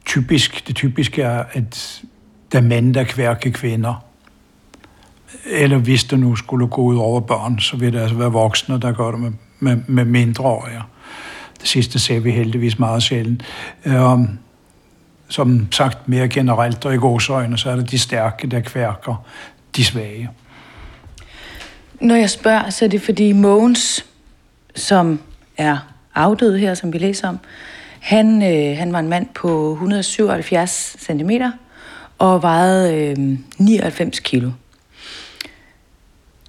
typisk, 0.07 0.69
det 0.69 0.77
typiske 0.77 1.23
er, 1.23 1.45
at 1.53 2.03
der 2.53 2.59
er 2.59 2.63
mænd, 2.63 2.95
der 2.95 3.05
kværker 3.05 3.51
kvinder. 3.51 4.05
Eller 5.47 5.79
hvis 5.79 6.05
det 6.05 6.19
nu 6.19 6.37
skulle 6.37 6.67
gå 6.67 6.83
ud 6.83 6.97
over 6.97 7.21
børn, 7.21 7.59
så 7.59 7.77
vil 7.77 7.93
det 7.93 8.01
altså 8.01 8.17
være 8.17 8.33
voksne, 8.33 8.81
der 8.81 8.93
gør 8.93 9.11
det 9.11 9.21
med, 9.21 9.33
med, 9.61 9.77
med 9.87 10.05
mindreårige. 10.05 10.83
Det 11.61 11.69
sidste 11.69 11.99
ser 11.99 12.21
vi 12.21 12.31
heldigvis 12.31 12.79
meget 12.79 13.03
sjældent. 13.03 13.43
Um, 13.87 14.39
som 15.29 15.73
sagt 15.73 16.09
mere 16.09 16.29
generelt, 16.29 16.85
og 16.85 16.95
i 16.95 16.97
gåsøjne, 16.97 17.59
så 17.59 17.71
er 17.71 17.77
det 17.77 17.91
de 17.91 17.99
stærke, 17.99 18.47
der 18.47 18.61
kværker 18.61 19.25
de 19.77 19.85
svage. 19.85 20.31
Når 22.01 22.15
jeg 22.15 22.31
spørger, 22.31 22.71
så 22.71 22.85
er 22.85 22.89
det 22.89 23.03
fordi 23.03 23.33
Mogens, 23.33 24.07
som 24.75 25.21
er 25.57 25.79
afdød 26.15 26.57
her, 26.57 26.75
som 26.75 26.93
vi 26.93 26.99
læser 26.99 27.29
om, 27.29 27.39
han, 28.01 28.43
øh, 28.43 28.79
han 28.79 28.93
var 28.93 28.99
en 28.99 29.09
mand 29.09 29.27
på 29.35 29.73
177 29.73 30.97
cm 30.99 31.31
og 32.19 32.43
vejede 32.43 33.15
øh, 33.19 33.39
99 33.59 34.19
kilo. 34.19 34.51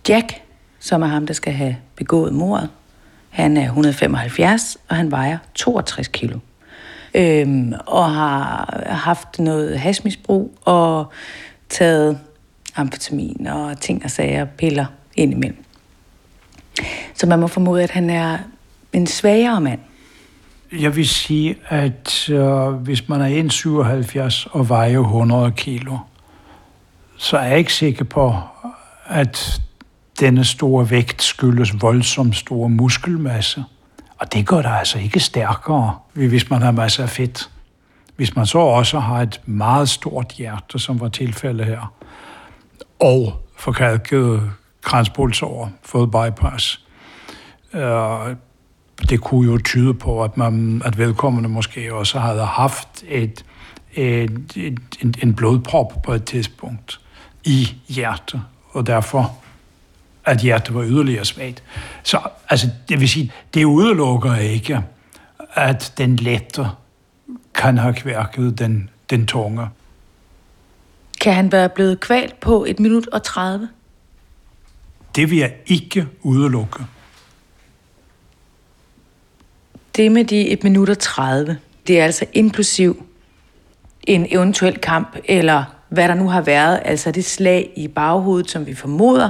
Jack, 0.08 0.42
som 0.80 1.02
er 1.02 1.08
ham, 1.08 1.28
der 1.28 1.34
skal 1.34 1.54
have 1.54 1.76
begået 1.96 2.34
mordet, 2.34 2.70
han 3.30 3.58
er 3.58 3.64
175, 3.64 4.78
og 4.90 4.96
han 4.96 5.12
vejer 5.12 5.38
62 5.56 6.08
kilo. 6.08 6.40
Øhm, 7.14 7.74
og 7.86 8.12
har 8.12 8.84
haft 8.86 9.40
noget 9.40 9.80
hasmisbrug 9.80 10.58
og 10.66 11.12
taget 11.70 12.20
amfetamin 12.76 13.48
og 13.48 13.82
ting 13.82 14.04
og 14.04 14.12
sager, 14.12 14.46
piller 14.46 14.86
indimellem. 15.16 15.64
Så 17.14 17.28
man 17.28 17.40
må 17.40 17.48
formode, 17.48 17.84
at 17.84 17.92
han 17.92 18.10
er 18.10 18.38
en 18.94 19.08
svagere 19.08 19.62
mand. 19.62 19.80
Jeg 20.80 20.96
vil 20.96 21.08
sige, 21.08 21.56
at 21.68 22.30
øh, 22.30 22.68
hvis 22.68 23.10
man 23.10 23.22
er 23.22 23.44
1,77 24.46 24.50
og 24.52 24.70
vejer 24.70 25.00
100 25.00 25.52
kilo, 25.52 25.98
så 27.18 27.38
er 27.38 27.44
jeg 27.44 27.58
ikke 27.58 27.74
sikker 27.74 28.06
på, 28.06 28.36
at 29.06 29.62
denne 30.20 30.46
store 30.46 30.90
vægt 30.90 31.24
skyldes 31.24 31.82
voldsomt 31.82 32.36
stor 32.36 32.68
muskelmasse. 32.68 33.64
Og 34.18 34.34
det 34.34 34.48
gør 34.48 34.62
dig 34.62 34.80
altså 34.80 35.00
ikke 35.00 35.20
stærkere, 35.20 35.98
hvis 36.14 36.50
man 36.50 36.62
har 36.62 36.72
masser 36.72 37.04
af 37.04 37.10
fedt. 37.10 37.50
Hvis 38.16 38.36
man 38.36 38.46
så 38.46 38.60
også 38.60 39.00
har 39.00 39.22
et 39.22 39.42
meget 39.46 39.90
stort 39.90 40.34
hjerte, 40.38 40.80
som 40.80 41.00
var 41.00 41.10
tilfældet 41.10 41.66
her, 41.66 41.94
og 43.00 43.48
forkalket 43.58 44.52
kranspulsår, 44.82 45.72
fået 45.84 46.12
bypass, 46.12 46.86
øh, 47.74 48.36
det 49.10 49.22
kunne 49.22 49.52
jo 49.52 49.58
tyde 49.58 49.94
på, 49.94 50.24
at, 50.24 50.38
man, 50.38 50.82
at 50.86 50.98
vedkommende 50.98 51.50
måske 51.50 51.94
også 51.94 52.20
havde 52.20 52.46
haft 52.46 53.04
et, 53.08 53.46
et, 53.94 54.56
et, 54.56 54.80
en, 55.02 55.14
en 55.24 55.34
blodprop 55.34 56.02
på 56.04 56.14
et 56.14 56.24
tidspunkt 56.24 57.00
i 57.44 57.76
hjertet, 57.88 58.42
og 58.72 58.88
derfor 58.88 59.38
at 60.30 60.38
hjertet 60.38 60.76
var 60.76 60.84
yderligere 60.84 61.26
svagt. 61.26 61.64
Så 62.04 62.20
altså, 62.50 62.70
det 62.90 63.00
vil 63.00 63.10
sige, 63.10 63.32
det 63.54 63.64
udelukker 63.64 64.36
ikke, 64.36 64.84
at 65.54 65.94
den 65.98 66.16
lette 66.16 66.68
kan 67.54 67.78
have 67.78 67.94
kværket 67.94 68.60
den, 68.60 68.90
den 69.10 69.26
tunge. 69.26 69.68
Kan 71.22 71.34
han 71.34 71.52
være 71.52 71.70
blevet 71.70 72.00
kvalt 72.00 72.40
på 72.40 72.66
et 72.66 72.80
minut 72.80 73.08
og 73.08 73.24
30? 73.24 73.70
Det 75.16 75.30
vil 75.30 75.38
jeg 75.38 75.54
ikke 75.66 76.08
udelukke. 76.22 76.84
Det 79.96 80.12
med 80.12 80.26
de 80.26 80.50
1 80.50 80.64
minut 80.64 80.90
og 80.90 81.00
30, 81.00 81.58
det 81.88 82.00
er 82.00 82.04
altså 82.06 82.26
inklusiv 82.34 83.06
en 84.04 84.28
eventuel 84.30 84.78
kamp, 84.78 85.18
eller 85.26 85.64
hvad 85.90 86.08
der 86.08 86.14
nu 86.14 86.30
har 86.30 86.42
været, 86.42 86.82
altså 86.86 87.12
det 87.12 87.26
slag 87.26 87.74
i 87.76 87.88
baghovedet, 87.88 88.52
som 88.52 88.66
vi 88.66 88.76
formoder, 88.76 89.30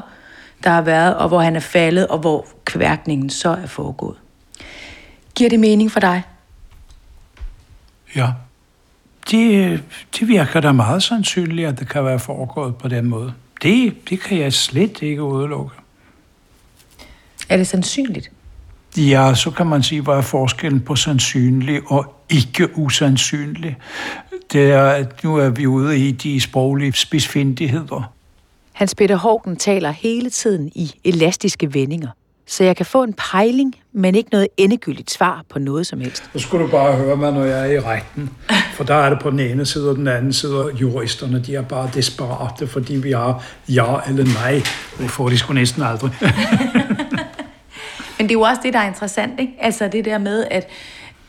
der 0.63 0.70
har 0.70 0.82
været, 0.82 1.16
og 1.16 1.28
hvor 1.28 1.42
han 1.42 1.56
er 1.56 1.60
faldet, 1.60 2.08
og 2.08 2.20
hvor 2.20 2.46
kværkningen 2.66 3.30
så 3.30 3.50
er 3.50 3.68
foregået. 3.68 4.16
Giver 5.36 5.50
det 5.50 5.60
mening 5.60 5.92
for 5.92 6.00
dig? 6.00 6.24
Ja. 8.16 8.32
Det, 9.32 9.84
det 10.20 10.28
virker 10.28 10.60
da 10.60 10.72
meget 10.72 11.04
sandsynligt, 11.04 11.68
at 11.68 11.80
det 11.80 11.89
kan 11.89 12.06
være 12.06 12.20
foregået 12.20 12.75
på 12.75 12.88
den 12.88 13.06
måde. 13.06 13.34
Det, 13.62 14.10
det 14.10 14.22
kan 14.22 14.38
jeg 14.38 14.54
slet 14.54 15.01
ikke 15.01 15.24
udelukke. 15.24 15.75
Er 17.50 17.58
det 17.58 17.68
sandsynligt? 17.68 18.32
Ja, 18.98 19.34
så 19.36 19.51
kan 19.51 19.68
man 19.68 19.84
sige, 19.84 20.01
hvad 20.01 20.13
er 20.13 20.22
forskellen 20.22 20.82
på 20.82 20.96
sandsynlig 20.96 21.82
og 21.88 22.16
ikke 22.30 22.78
usandsynlig. 22.78 23.78
Det 24.51 24.72
er, 24.72 24.84
at 24.84 25.24
nu 25.24 25.36
er 25.38 25.50
vi 25.50 25.68
ude 25.68 26.08
i 26.08 26.12
de 26.12 26.42
sproglige 26.42 26.94
spidsfindigheder. 26.94 28.13
Hans 28.80 28.96
Peter 28.96 29.16
Hågen 29.16 29.56
taler 29.56 29.92
hele 29.92 30.30
tiden 30.30 30.72
i 30.76 30.92
elastiske 31.04 31.74
vendinger, 31.74 32.10
så 32.48 32.64
jeg 32.64 32.76
kan 32.76 32.86
få 32.86 33.04
en 33.04 33.14
pejling, 33.32 33.76
men 33.94 34.16
ikke 34.16 34.30
noget 34.32 34.48
endegyldigt 34.58 35.12
svar 35.12 35.44
på 35.50 35.60
noget 35.60 35.88
som 35.88 36.02
helst. 36.02 36.30
Så 36.34 36.40
skulle 36.40 36.66
du 36.66 36.72
bare 36.72 36.96
høre 36.96 37.16
mig, 37.16 37.32
når 37.32 37.44
jeg 37.44 37.60
er 37.60 37.72
i 37.72 37.80
retten. 37.80 38.30
For 38.74 38.84
der 38.84 38.96
er 38.96 39.10
det 39.10 39.20
på 39.22 39.30
den 39.30 39.40
ene 39.40 39.66
side 39.66 39.90
og 39.90 39.96
den 39.96 40.08
anden 40.08 40.34
side, 40.34 40.66
og 40.66 40.82
juristerne 40.82 41.40
de 41.40 41.56
er 41.56 41.62
bare 41.62 41.90
desperate, 41.94 42.68
fordi 42.68 42.96
vi 42.96 43.12
har 43.12 43.44
ja 43.70 43.96
eller 44.08 44.26
nej. 44.44 44.62
Det 44.98 45.12
får 45.12 45.30
de 45.30 45.38
sgu 45.38 45.54
næsten 45.54 45.84
aldrig. 45.84 46.12
men 48.18 48.28
det 48.28 48.32
er 48.32 48.34
jo 48.34 48.42
også 48.42 48.62
det, 48.64 48.74
der 48.74 48.80
er 48.80 48.88
interessant, 48.88 49.40
ikke? 49.40 49.54
Altså 49.60 49.88
det 49.88 50.06
der 50.06 50.18
med, 50.18 50.46
at 50.52 50.68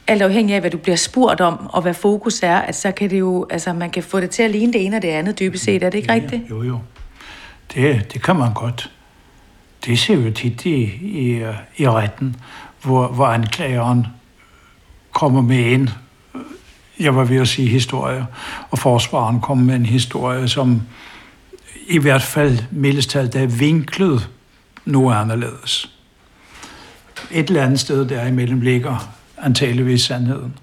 alt 0.06 0.22
afhængig 0.22 0.54
af, 0.54 0.60
hvad 0.60 0.70
du 0.70 0.78
bliver 0.78 0.96
spurgt 0.96 1.40
om, 1.40 1.70
og 1.72 1.82
hvad 1.82 1.94
fokus 1.94 2.42
er, 2.42 2.56
at 2.56 2.76
så 2.76 2.92
kan 2.92 3.10
det 3.10 3.18
jo, 3.18 3.46
altså 3.50 3.72
man 3.72 3.90
kan 3.90 4.02
få 4.02 4.20
det 4.20 4.30
til 4.30 4.42
at 4.42 4.50
ligne 4.50 4.72
det 4.72 4.86
ene 4.86 4.96
og 4.96 5.02
det 5.02 5.08
andet 5.08 5.38
dybest 5.38 5.64
set. 5.64 5.82
Er 5.82 5.90
det 5.90 5.98
ikke 5.98 6.12
ja, 6.12 6.20
rigtigt? 6.20 6.42
Jo, 6.50 6.62
jo. 6.62 6.78
Det, 7.74 8.12
det 8.12 8.22
kan 8.22 8.36
man 8.36 8.54
godt. 8.54 8.90
Det 9.84 9.98
ser 9.98 10.14
jo 10.14 10.30
tit 10.30 10.64
i, 10.64 10.82
i, 11.02 11.44
i 11.76 11.88
retten, 11.88 12.36
hvor, 12.82 13.08
hvor 13.08 13.26
anklageren 13.26 14.06
kommer 15.12 15.40
med 15.40 15.72
en, 15.72 15.90
jeg 17.00 17.16
var 17.16 17.24
ved 17.24 17.36
at 17.36 17.48
sige 17.48 17.68
historie, 17.68 18.26
og 18.70 18.78
forsvaren 18.78 19.40
kommer 19.40 19.64
med 19.64 19.74
en 19.74 19.86
historie, 19.86 20.48
som 20.48 20.82
i 21.86 21.98
hvert 21.98 22.22
fald 22.22 22.58
mildest 22.70 23.12
der 23.12 23.28
er 23.34 23.46
vinklet 23.46 24.28
nu 24.84 25.10
anderledes. 25.10 25.96
Et 27.30 27.48
eller 27.48 27.64
andet 27.64 27.80
sted 27.80 28.08
derimellem 28.08 28.60
ligger 28.60 29.14
antageligvis 29.38 30.02
sandheden. 30.02 30.58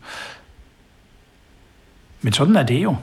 Men 2.21 2.33
sådan 2.33 2.55
er 2.55 2.63
det 2.63 2.83
jo. 2.83 2.95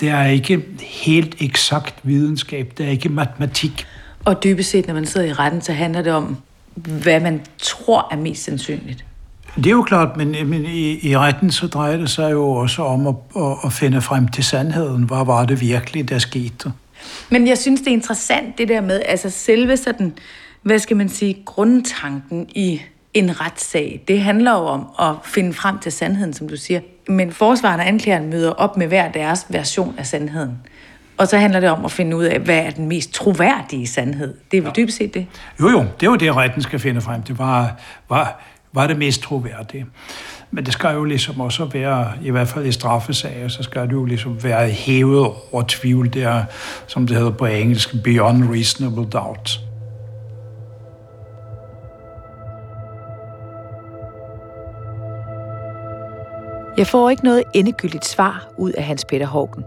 Det 0.00 0.08
er 0.08 0.24
ikke 0.24 0.64
helt 0.80 1.36
eksakt 1.40 1.94
videnskab, 2.02 2.72
det 2.78 2.86
er 2.86 2.90
ikke 2.90 3.08
matematik. 3.08 3.86
Og 4.24 4.44
dybest 4.44 4.70
set, 4.70 4.86
når 4.86 4.94
man 4.94 5.06
sidder 5.06 5.26
i 5.26 5.32
retten, 5.32 5.60
så 5.60 5.72
handler 5.72 6.02
det 6.02 6.12
om, 6.12 6.36
hvad 6.74 7.20
man 7.20 7.40
tror 7.58 8.08
er 8.10 8.16
mest 8.16 8.44
sandsynligt. 8.44 9.04
Det 9.56 9.66
er 9.66 9.70
jo 9.70 9.82
klart, 9.82 10.16
men, 10.16 10.48
men 10.50 10.64
i, 10.64 11.08
i 11.08 11.16
retten 11.16 11.50
så 11.50 11.66
drejer 11.66 11.96
det 11.96 12.10
sig 12.10 12.32
jo 12.32 12.50
også 12.50 12.82
om 12.82 13.06
at, 13.06 13.14
at, 13.36 13.56
at 13.64 13.72
finde 13.72 14.02
frem 14.02 14.28
til 14.28 14.44
sandheden. 14.44 15.02
Hvad 15.02 15.26
var 15.26 15.44
det 15.44 15.60
virkelig, 15.60 16.08
der 16.08 16.18
skete? 16.18 16.72
Men 17.30 17.48
jeg 17.48 17.58
synes, 17.58 17.80
det 17.80 17.88
er 17.88 17.92
interessant 17.92 18.58
det 18.58 18.68
der 18.68 18.80
med, 18.80 19.02
altså 19.06 19.30
selve 19.30 19.76
sådan, 19.76 20.12
hvad 20.62 20.78
skal 20.78 20.96
man 20.96 21.08
sige, 21.08 21.36
grundtanken 21.44 22.46
i 22.54 22.80
en 23.18 23.40
retssag. 23.40 24.00
Det 24.08 24.20
handler 24.20 24.52
jo 24.52 24.58
om 24.58 24.86
at 24.98 25.14
finde 25.24 25.54
frem 25.54 25.78
til 25.78 25.92
sandheden, 25.92 26.32
som 26.32 26.48
du 26.48 26.56
siger. 26.56 26.80
Men 27.08 27.32
forsvaren 27.32 27.80
og 27.80 27.88
anklageren 27.88 28.30
møder 28.30 28.50
op 28.50 28.76
med 28.76 28.86
hver 28.86 29.12
deres 29.12 29.46
version 29.48 29.94
af 29.98 30.06
sandheden. 30.06 30.58
Og 31.16 31.28
så 31.28 31.38
handler 31.38 31.60
det 31.60 31.70
om 31.70 31.84
at 31.84 31.92
finde 31.92 32.16
ud 32.16 32.24
af, 32.24 32.40
hvad 32.40 32.58
er 32.58 32.70
den 32.70 32.88
mest 32.88 33.14
troværdige 33.14 33.86
sandhed. 33.86 34.34
Det 34.50 34.56
er 34.56 34.62
vel 34.62 34.72
ja. 34.76 34.82
dybest 34.82 34.96
set 34.96 35.14
det? 35.14 35.26
Jo, 35.60 35.68
jo. 35.68 35.78
Det 35.78 36.06
er 36.06 36.10
jo 36.10 36.16
det, 36.16 36.36
retten 36.36 36.62
skal 36.62 36.78
finde 36.78 37.00
frem 37.00 37.22
til. 37.22 37.36
Var, 37.36 37.76
var, 38.08 38.40
var 38.72 38.86
det 38.86 38.98
mest 38.98 39.22
troværdige? 39.22 39.86
Men 40.50 40.64
det 40.64 40.72
skal 40.72 40.94
jo 40.94 41.04
ligesom 41.04 41.40
også 41.40 41.64
være, 41.64 42.12
i 42.22 42.30
hvert 42.30 42.48
fald 42.48 42.66
i 42.66 42.72
straffesager, 42.72 43.48
så 43.48 43.62
skal 43.62 43.82
det 43.82 43.92
jo 43.92 44.04
ligesom 44.04 44.44
være 44.44 44.68
hævet 44.68 45.26
over 45.52 45.64
tvivl. 45.68 46.12
Det 46.12 46.22
er, 46.22 46.44
som 46.86 47.06
det 47.06 47.16
hedder 47.16 47.30
på 47.30 47.46
engelsk, 47.46 47.94
beyond 48.04 48.50
reasonable 48.50 49.06
doubt. 49.06 49.60
Jeg 56.78 56.86
får 56.86 57.10
ikke 57.10 57.24
noget 57.24 57.44
endegyldigt 57.54 58.04
svar 58.04 58.48
ud 58.58 58.72
af 58.72 58.84
Hans 58.84 59.04
Peter 59.04 59.26
Hågen. 59.26 59.64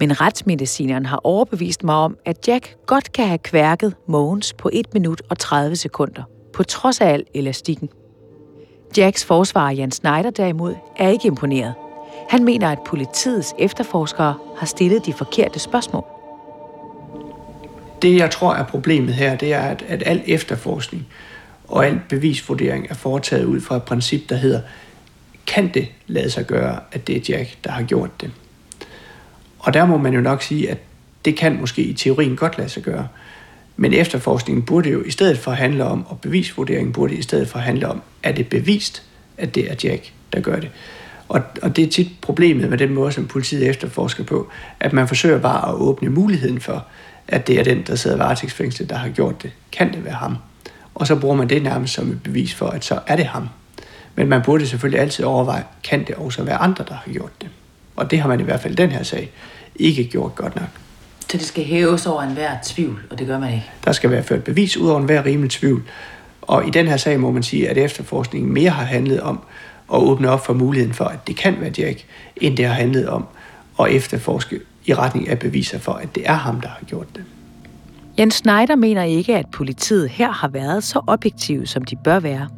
Men 0.00 0.20
retsmedicineren 0.20 1.06
har 1.06 1.20
overbevist 1.24 1.84
mig 1.84 1.94
om, 1.94 2.16
at 2.24 2.48
Jack 2.48 2.76
godt 2.86 3.12
kan 3.12 3.26
have 3.26 3.38
kværket 3.38 3.94
Mogens 4.08 4.52
på 4.52 4.70
1 4.72 4.94
minut 4.94 5.22
og 5.30 5.38
30 5.38 5.76
sekunder, 5.76 6.22
på 6.52 6.62
trods 6.62 7.00
af 7.00 7.08
al 7.08 7.24
elastikken. 7.34 7.88
Jacks 8.96 9.24
forsvarer 9.24 9.72
Jan 9.72 9.90
Schneider 9.90 10.30
derimod 10.30 10.74
er 10.96 11.08
ikke 11.08 11.26
imponeret. 11.26 11.74
Han 12.28 12.44
mener, 12.44 12.68
at 12.68 12.78
politiets 12.86 13.54
efterforskere 13.58 14.34
har 14.56 14.66
stillet 14.66 15.06
de 15.06 15.12
forkerte 15.12 15.58
spørgsmål. 15.58 16.04
Det, 18.02 18.16
jeg 18.16 18.30
tror 18.30 18.54
er 18.54 18.64
problemet 18.64 19.14
her, 19.14 19.36
det 19.36 19.52
er, 19.52 19.60
at, 19.60 19.84
at 19.88 20.02
al 20.06 20.22
efterforskning 20.26 21.06
og 21.68 21.86
al 21.86 22.00
bevisvurdering 22.08 22.86
er 22.90 22.94
foretaget 22.94 23.44
ud 23.44 23.60
fra 23.60 23.76
et 23.76 23.82
princip, 23.82 24.28
der 24.28 24.36
hedder, 24.36 24.60
kan 25.46 25.70
det 25.74 25.88
lade 26.06 26.30
sig 26.30 26.46
gøre, 26.46 26.80
at 26.92 27.06
det 27.06 27.16
er 27.16 27.20
Jack, 27.28 27.64
der 27.64 27.70
har 27.70 27.82
gjort 27.82 28.20
det. 28.20 28.30
Og 29.58 29.74
der 29.74 29.86
må 29.86 29.96
man 29.96 30.14
jo 30.14 30.20
nok 30.20 30.42
sige, 30.42 30.70
at 30.70 30.78
det 31.24 31.36
kan 31.36 31.60
måske 31.60 31.82
i 31.82 31.92
teorien 31.92 32.36
godt 32.36 32.58
lade 32.58 32.68
sig 32.68 32.82
gøre. 32.82 33.08
Men 33.76 33.92
efterforskningen 33.92 34.62
burde 34.62 34.90
jo 34.90 35.02
i 35.02 35.10
stedet 35.10 35.38
for 35.38 35.50
handle 35.50 35.84
om, 35.84 36.06
og 36.06 36.20
bevisvurderingen 36.20 36.92
burde 36.92 37.14
i 37.14 37.22
stedet 37.22 37.48
for 37.48 37.58
handle 37.58 37.88
om, 37.88 38.02
er 38.22 38.32
det 38.32 38.48
bevist, 38.48 39.02
at 39.38 39.54
det 39.54 39.70
er 39.70 39.74
Jack, 39.84 40.12
der 40.32 40.40
gør 40.40 40.60
det. 40.60 40.70
Og, 41.28 41.42
og 41.62 41.76
det 41.76 41.84
er 41.84 41.90
tit 41.90 42.08
problemet 42.22 42.70
med 42.70 42.78
den 42.78 42.94
måde, 42.94 43.12
som 43.12 43.26
politiet 43.26 43.68
efterforsker 43.68 44.24
på, 44.24 44.48
at 44.80 44.92
man 44.92 45.08
forsøger 45.08 45.38
bare 45.38 45.68
at 45.68 45.74
åbne 45.74 46.10
muligheden 46.10 46.60
for, 46.60 46.86
at 47.28 47.46
det 47.46 47.58
er 47.58 47.64
den, 47.64 47.82
der 47.86 47.94
sidder 47.94 48.16
varetægtsfængslet, 48.16 48.90
der 48.90 48.96
har 48.96 49.08
gjort 49.08 49.42
det. 49.42 49.52
Kan 49.72 49.92
det 49.92 50.04
være 50.04 50.14
ham? 50.14 50.36
Og 50.94 51.06
så 51.06 51.16
bruger 51.16 51.36
man 51.36 51.48
det 51.48 51.62
nærmest 51.62 51.94
som 51.94 52.10
et 52.10 52.22
bevis 52.22 52.54
for, 52.54 52.66
at 52.66 52.84
så 52.84 53.00
er 53.06 53.16
det 53.16 53.26
ham. 53.26 53.48
Men 54.16 54.28
man 54.28 54.42
burde 54.42 54.66
selvfølgelig 54.66 55.00
altid 55.00 55.24
overveje, 55.24 55.64
kan 55.84 56.06
det 56.06 56.14
også 56.14 56.42
være 56.42 56.56
andre, 56.56 56.84
der 56.88 56.94
har 56.94 57.12
gjort 57.12 57.42
det? 57.42 57.48
Og 57.96 58.10
det 58.10 58.20
har 58.20 58.28
man 58.28 58.40
i 58.40 58.42
hvert 58.42 58.60
fald 58.60 58.72
i 58.72 58.76
den 58.76 58.90
her 58.90 59.02
sag 59.02 59.30
ikke 59.76 60.04
gjort 60.04 60.34
godt 60.34 60.56
nok. 60.56 60.68
Så 61.28 61.38
det 61.38 61.46
skal 61.46 61.64
hæves 61.64 62.06
over 62.06 62.22
enhver 62.22 62.56
tvivl, 62.64 63.00
og 63.10 63.18
det 63.18 63.26
gør 63.26 63.38
man 63.38 63.52
ikke? 63.52 63.70
Der 63.84 63.92
skal 63.92 64.10
være 64.10 64.22
ført 64.22 64.44
bevis 64.44 64.76
ud 64.76 64.88
over 64.88 65.00
enhver 65.00 65.24
rimelig 65.24 65.50
tvivl. 65.50 65.82
Og 66.42 66.66
i 66.66 66.70
den 66.70 66.88
her 66.88 66.96
sag 66.96 67.20
må 67.20 67.30
man 67.30 67.42
sige, 67.42 67.68
at 67.68 67.78
efterforskningen 67.78 68.52
mere 68.52 68.70
har 68.70 68.84
handlet 68.84 69.20
om 69.20 69.40
at 69.92 69.98
åbne 69.98 70.30
op 70.30 70.46
for 70.46 70.52
muligheden 70.52 70.94
for, 70.94 71.04
at 71.04 71.26
det 71.26 71.36
kan 71.36 71.56
være 71.60 71.72
Jack, 71.78 72.04
end 72.36 72.56
det 72.56 72.64
har 72.64 72.74
handlet 72.74 73.08
om 73.08 73.26
at 73.80 73.90
efterforske 73.90 74.60
i 74.86 74.94
retning 74.94 75.28
af 75.28 75.38
beviser 75.38 75.78
for, 75.78 75.92
at 75.92 76.14
det 76.14 76.22
er 76.26 76.34
ham, 76.34 76.60
der 76.60 76.68
har 76.68 76.80
gjort 76.86 77.06
det. 77.14 77.24
Jens 78.18 78.34
Schneider 78.34 78.76
mener 78.76 79.02
ikke, 79.02 79.36
at 79.36 79.46
politiet 79.52 80.08
her 80.08 80.30
har 80.30 80.48
været 80.48 80.84
så 80.84 81.00
objektive, 81.06 81.66
som 81.66 81.84
de 81.84 81.96
bør 81.96 82.20
være. 82.20 82.48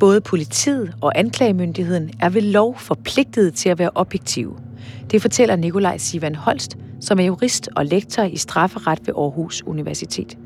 Både 0.00 0.20
politiet 0.20 0.94
og 1.00 1.18
anklagemyndigheden 1.18 2.10
er 2.20 2.28
ved 2.28 2.42
lov 2.42 2.78
forpligtet 2.78 3.54
til 3.54 3.68
at 3.68 3.78
være 3.78 3.90
objektive. 3.94 4.56
Det 5.10 5.22
fortæller 5.22 5.56
Nikolaj 5.56 5.96
Sivan 5.96 6.34
Holst, 6.34 6.78
som 7.00 7.18
er 7.18 7.24
jurist 7.24 7.68
og 7.76 7.86
lektor 7.86 8.22
i 8.22 8.36
strafferet 8.36 9.00
ved 9.06 9.14
Aarhus 9.18 9.62
Universitet. 9.66 10.38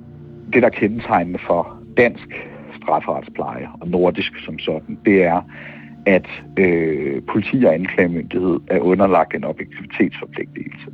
Det, 0.52 0.62
der 0.62 0.69
kendetegnende 0.69 1.38
for 1.47 1.78
dansk 1.97 2.28
strafferetspleje 2.83 3.69
og 3.81 3.88
nordisk 3.88 4.33
som 4.45 4.59
sådan, 4.59 4.99
det 5.05 5.23
er, 5.23 5.40
at 6.07 6.26
øh, 6.59 7.23
politi 7.23 7.64
og 7.64 7.75
anklagemyndighed 7.75 8.61
er 8.67 8.78
underlagt 8.78 9.35
en 9.35 9.45
objektivitetsforpligtelse. 9.45 10.87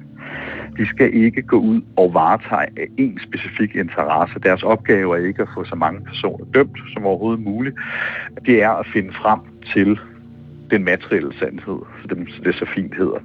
De 0.78 0.86
skal 0.86 1.14
ikke 1.14 1.42
gå 1.42 1.58
ud 1.58 1.80
og 1.96 2.14
varetage 2.14 2.70
af 2.76 2.86
en 2.98 3.20
specifik 3.26 3.74
interesse. 3.76 4.38
Deres 4.42 4.62
opgave 4.62 5.18
er 5.18 5.26
ikke 5.26 5.42
at 5.42 5.48
få 5.54 5.64
så 5.64 5.74
mange 5.74 6.04
personer 6.04 6.44
dømt 6.54 6.78
som 6.92 7.06
overhovedet 7.06 7.44
muligt. 7.44 7.76
Det 8.46 8.62
er 8.62 8.70
at 8.70 8.86
finde 8.92 9.12
frem 9.12 9.40
til 9.72 9.98
den 10.70 10.84
materielle 10.84 11.32
sandhed, 11.38 11.78
som 12.00 12.08
det, 12.08 12.44
det 12.44 12.54
så 12.54 12.66
fint 12.74 12.96
hedder. 12.96 13.18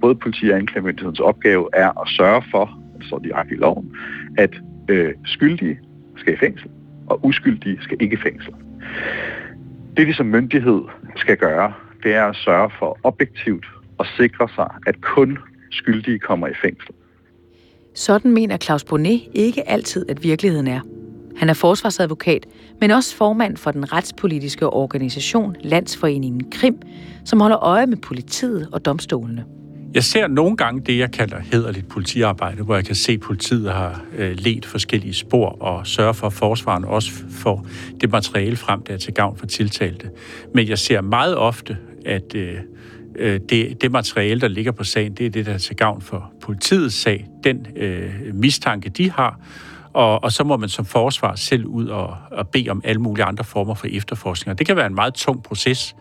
Både 0.00 0.14
politi 0.14 0.48
og 0.48 0.58
anklagemyndighedens 0.58 1.20
opgave 1.20 1.68
er 1.72 2.00
at 2.02 2.08
sørge 2.08 2.42
for, 2.50 2.78
så 3.00 3.20
de 3.24 3.54
i 3.54 3.56
loven, 3.56 3.96
at 4.38 4.54
øh, 4.88 5.14
skyldige 5.24 5.78
skal 6.16 6.34
i 6.34 6.36
fængsel, 6.36 6.70
og 7.06 7.24
uskyldige 7.24 7.78
skal 7.80 7.96
ikke 8.00 8.14
i 8.14 8.22
fængsel. 8.22 8.54
Det, 9.96 10.06
de 10.06 10.14
som 10.14 10.26
myndighed 10.26 10.82
skal 11.16 11.36
gøre, 11.36 11.72
det 12.02 12.14
er 12.14 12.24
at 12.24 12.36
sørge 12.36 12.70
for 12.78 12.98
objektivt 13.02 13.66
at 14.00 14.06
sikre 14.16 14.48
sig, 14.54 14.68
at 14.86 15.00
kun 15.00 15.38
skyldige 15.76 16.18
kommer 16.18 16.46
i 16.46 16.54
fængsel. 16.62 16.94
Sådan 17.94 18.30
mener 18.30 18.56
Claus 18.56 18.84
Bonnet 18.84 19.22
ikke 19.34 19.68
altid, 19.68 20.06
at 20.08 20.22
virkeligheden 20.22 20.66
er. 20.66 20.80
Han 21.36 21.48
er 21.48 21.54
forsvarsadvokat, 21.54 22.46
men 22.80 22.90
også 22.90 23.16
formand 23.16 23.56
for 23.56 23.70
den 23.70 23.92
retspolitiske 23.92 24.70
organisation 24.70 25.56
Landsforeningen 25.60 26.50
Krim, 26.50 26.76
som 27.24 27.40
holder 27.40 27.64
øje 27.64 27.86
med 27.86 27.96
politiet 27.96 28.68
og 28.72 28.84
domstolene. 28.84 29.44
Jeg 29.94 30.04
ser 30.04 30.26
nogle 30.26 30.56
gange 30.56 30.80
det, 30.80 30.98
jeg 30.98 31.10
kalder 31.12 31.38
hederligt 31.52 31.88
politiarbejde, 31.88 32.62
hvor 32.62 32.74
jeg 32.74 32.84
kan 32.84 32.94
se, 32.94 33.12
at 33.12 33.20
politiet 33.20 33.72
har 33.72 34.04
øh, 34.18 34.36
let 34.38 34.66
forskellige 34.66 35.14
spor 35.14 35.48
og 35.48 35.86
sørger 35.86 36.12
for, 36.12 36.26
at 36.26 36.32
forsvaren 36.32 36.84
også 36.84 37.10
får 37.30 37.66
det 38.00 38.10
materiale 38.10 38.56
frem, 38.56 38.82
der 38.82 38.94
er 38.94 38.98
til 38.98 39.14
gavn 39.14 39.36
for 39.36 39.46
tiltalte. 39.46 40.10
Men 40.54 40.68
jeg 40.68 40.78
ser 40.78 41.00
meget 41.00 41.36
ofte, 41.36 41.76
at 42.06 42.34
øh, 42.34 42.54
øh, 43.18 43.40
det, 43.48 43.82
det 43.82 43.92
materiale, 43.92 44.40
der 44.40 44.48
ligger 44.48 44.72
på 44.72 44.84
sagen, 44.84 45.14
det 45.14 45.26
er 45.26 45.30
det, 45.30 45.46
der 45.46 45.52
er 45.52 45.58
til 45.58 45.76
gavn 45.76 46.00
for 46.00 46.32
politiets 46.40 46.94
sag, 46.94 47.26
den 47.44 47.66
øh, 47.76 48.34
mistanke, 48.34 48.88
de 48.88 49.10
har, 49.10 49.40
og, 49.92 50.24
og 50.24 50.32
så 50.32 50.44
må 50.44 50.56
man 50.56 50.68
som 50.68 50.84
forsvar 50.84 51.34
selv 51.34 51.66
ud 51.66 51.86
og, 51.86 52.16
og 52.30 52.48
bede 52.48 52.70
om 52.70 52.80
alle 52.84 53.00
mulige 53.02 53.24
andre 53.24 53.44
former 53.44 53.74
for 53.74 53.86
efterforskning. 53.90 54.52
Og 54.52 54.58
det 54.58 54.66
kan 54.66 54.76
være 54.76 54.86
en 54.86 54.94
meget 54.94 55.14
tung 55.14 55.42
proces, 55.42 55.96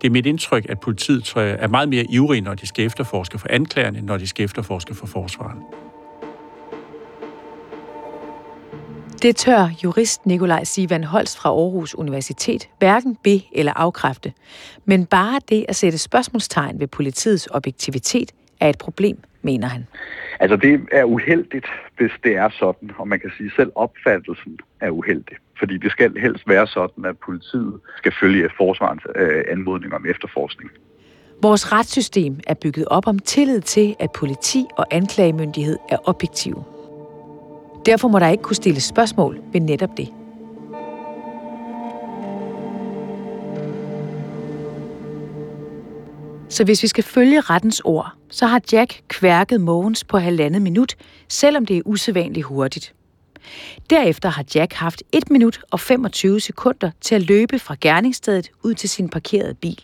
det 0.00 0.06
er 0.06 0.12
mit 0.12 0.26
indtryk, 0.26 0.66
at 0.68 0.80
politiet 0.80 1.24
tror 1.24 1.40
jeg, 1.40 1.56
er 1.60 1.68
meget 1.68 1.88
mere 1.88 2.04
ivrige, 2.10 2.40
når 2.40 2.54
de 2.54 2.66
skal 2.66 2.84
efterforske 2.84 3.38
for 3.38 3.46
anklagerne, 3.50 4.00
når 4.00 4.16
de 4.16 4.26
skal 4.26 4.44
efterforske 4.44 4.94
for 4.94 5.06
forsvaren. 5.06 5.58
Det 9.22 9.36
tør 9.36 9.68
jurist 9.84 10.26
Nikolaj 10.26 10.64
Sivan 10.64 11.04
Holst 11.04 11.38
fra 11.38 11.48
Aarhus 11.48 11.94
Universitet 11.94 12.68
hverken 12.78 13.16
be- 13.24 13.42
eller 13.52 13.72
afkræfte. 13.76 14.32
Men 14.84 15.06
bare 15.06 15.40
det 15.48 15.66
at 15.68 15.76
sætte 15.76 15.98
spørgsmålstegn 15.98 16.80
ved 16.80 16.86
politiets 16.86 17.48
objektivitet 17.50 18.32
er 18.60 18.68
et 18.68 18.78
problem, 18.78 19.16
mener 19.42 19.68
han. 19.68 19.86
Altså 20.40 20.56
det 20.56 20.80
er 20.92 21.04
uheldigt, 21.04 21.66
hvis 21.96 22.10
det 22.24 22.36
er 22.36 22.48
sådan, 22.58 22.90
og 22.98 23.08
man 23.08 23.20
kan 23.20 23.30
sige, 23.36 23.46
at 23.46 23.52
selv 23.56 23.72
opfattelsen 23.74 24.58
er 24.80 24.90
uheldig. 24.90 25.36
Fordi 25.58 25.78
det 25.78 25.90
skal 25.90 26.16
helst 26.20 26.48
være 26.48 26.66
sådan, 26.66 27.04
at 27.04 27.18
politiet 27.18 27.80
skal 27.96 28.12
følge 28.20 28.50
forsvarens 28.56 29.02
øh, 29.16 29.44
anmodning 29.48 29.94
om 29.94 30.06
efterforskning. 30.06 30.70
Vores 31.42 31.72
retssystem 31.72 32.40
er 32.46 32.54
bygget 32.54 32.86
op 32.86 33.06
om 33.06 33.18
tillid 33.18 33.60
til, 33.60 33.96
at 33.98 34.10
politi 34.12 34.66
og 34.76 34.86
anklagemyndighed 34.90 35.78
er 35.88 35.98
objektive. 36.08 36.64
Derfor 37.86 38.08
må 38.08 38.18
der 38.18 38.28
ikke 38.28 38.42
kunne 38.42 38.56
stilles 38.56 38.84
spørgsmål 38.84 39.40
ved 39.52 39.60
netop 39.60 39.96
det. 39.96 40.08
Så 46.48 46.64
hvis 46.64 46.82
vi 46.82 46.88
skal 46.88 47.04
følge 47.04 47.40
rettens 47.40 47.80
ord, 47.84 48.12
så 48.30 48.46
har 48.46 48.60
Jack 48.72 49.02
kværket 49.08 49.60
Mogens 49.60 50.04
på 50.04 50.18
halvandet 50.18 50.62
minut, 50.62 50.96
selvom 51.28 51.66
det 51.66 51.76
er 51.76 51.82
usædvanligt 51.84 52.46
hurtigt. 52.46 52.94
Derefter 53.90 54.28
har 54.28 54.44
Jack 54.54 54.72
haft 54.72 55.02
1 55.12 55.30
minut 55.30 55.60
og 55.70 55.80
25 55.80 56.40
sekunder 56.40 56.90
til 57.00 57.14
at 57.14 57.22
løbe 57.22 57.58
fra 57.58 57.76
gerningsstedet 57.80 58.50
ud 58.62 58.74
til 58.74 58.88
sin 58.88 59.08
parkerede 59.08 59.54
bil. 59.54 59.80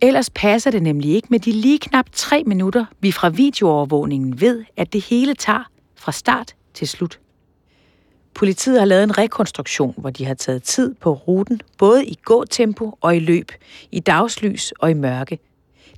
Ellers 0.00 0.30
passer 0.30 0.70
det 0.70 0.82
nemlig 0.82 1.14
ikke 1.14 1.28
med 1.30 1.40
de 1.40 1.52
lige 1.52 1.78
knap 1.78 2.06
3 2.12 2.42
minutter, 2.46 2.84
vi 3.00 3.12
fra 3.12 3.28
videoovervågningen 3.28 4.40
ved, 4.40 4.64
at 4.76 4.92
det 4.92 5.04
hele 5.04 5.34
tager 5.34 5.70
fra 5.96 6.12
start 6.12 6.54
til 6.76 6.88
slut. 6.88 7.20
Politiet 8.34 8.78
har 8.78 8.86
lavet 8.86 9.02
en 9.02 9.18
rekonstruktion, 9.18 9.94
hvor 9.96 10.10
de 10.10 10.24
har 10.24 10.34
taget 10.34 10.62
tid 10.62 10.94
på 11.00 11.12
ruten, 11.12 11.60
både 11.78 12.06
i 12.06 12.18
gåtempo 12.24 12.98
og 13.00 13.16
i 13.16 13.18
løb, 13.18 13.52
i 13.92 14.00
dagslys 14.00 14.72
og 14.78 14.90
i 14.90 14.94
mørke. 14.94 15.38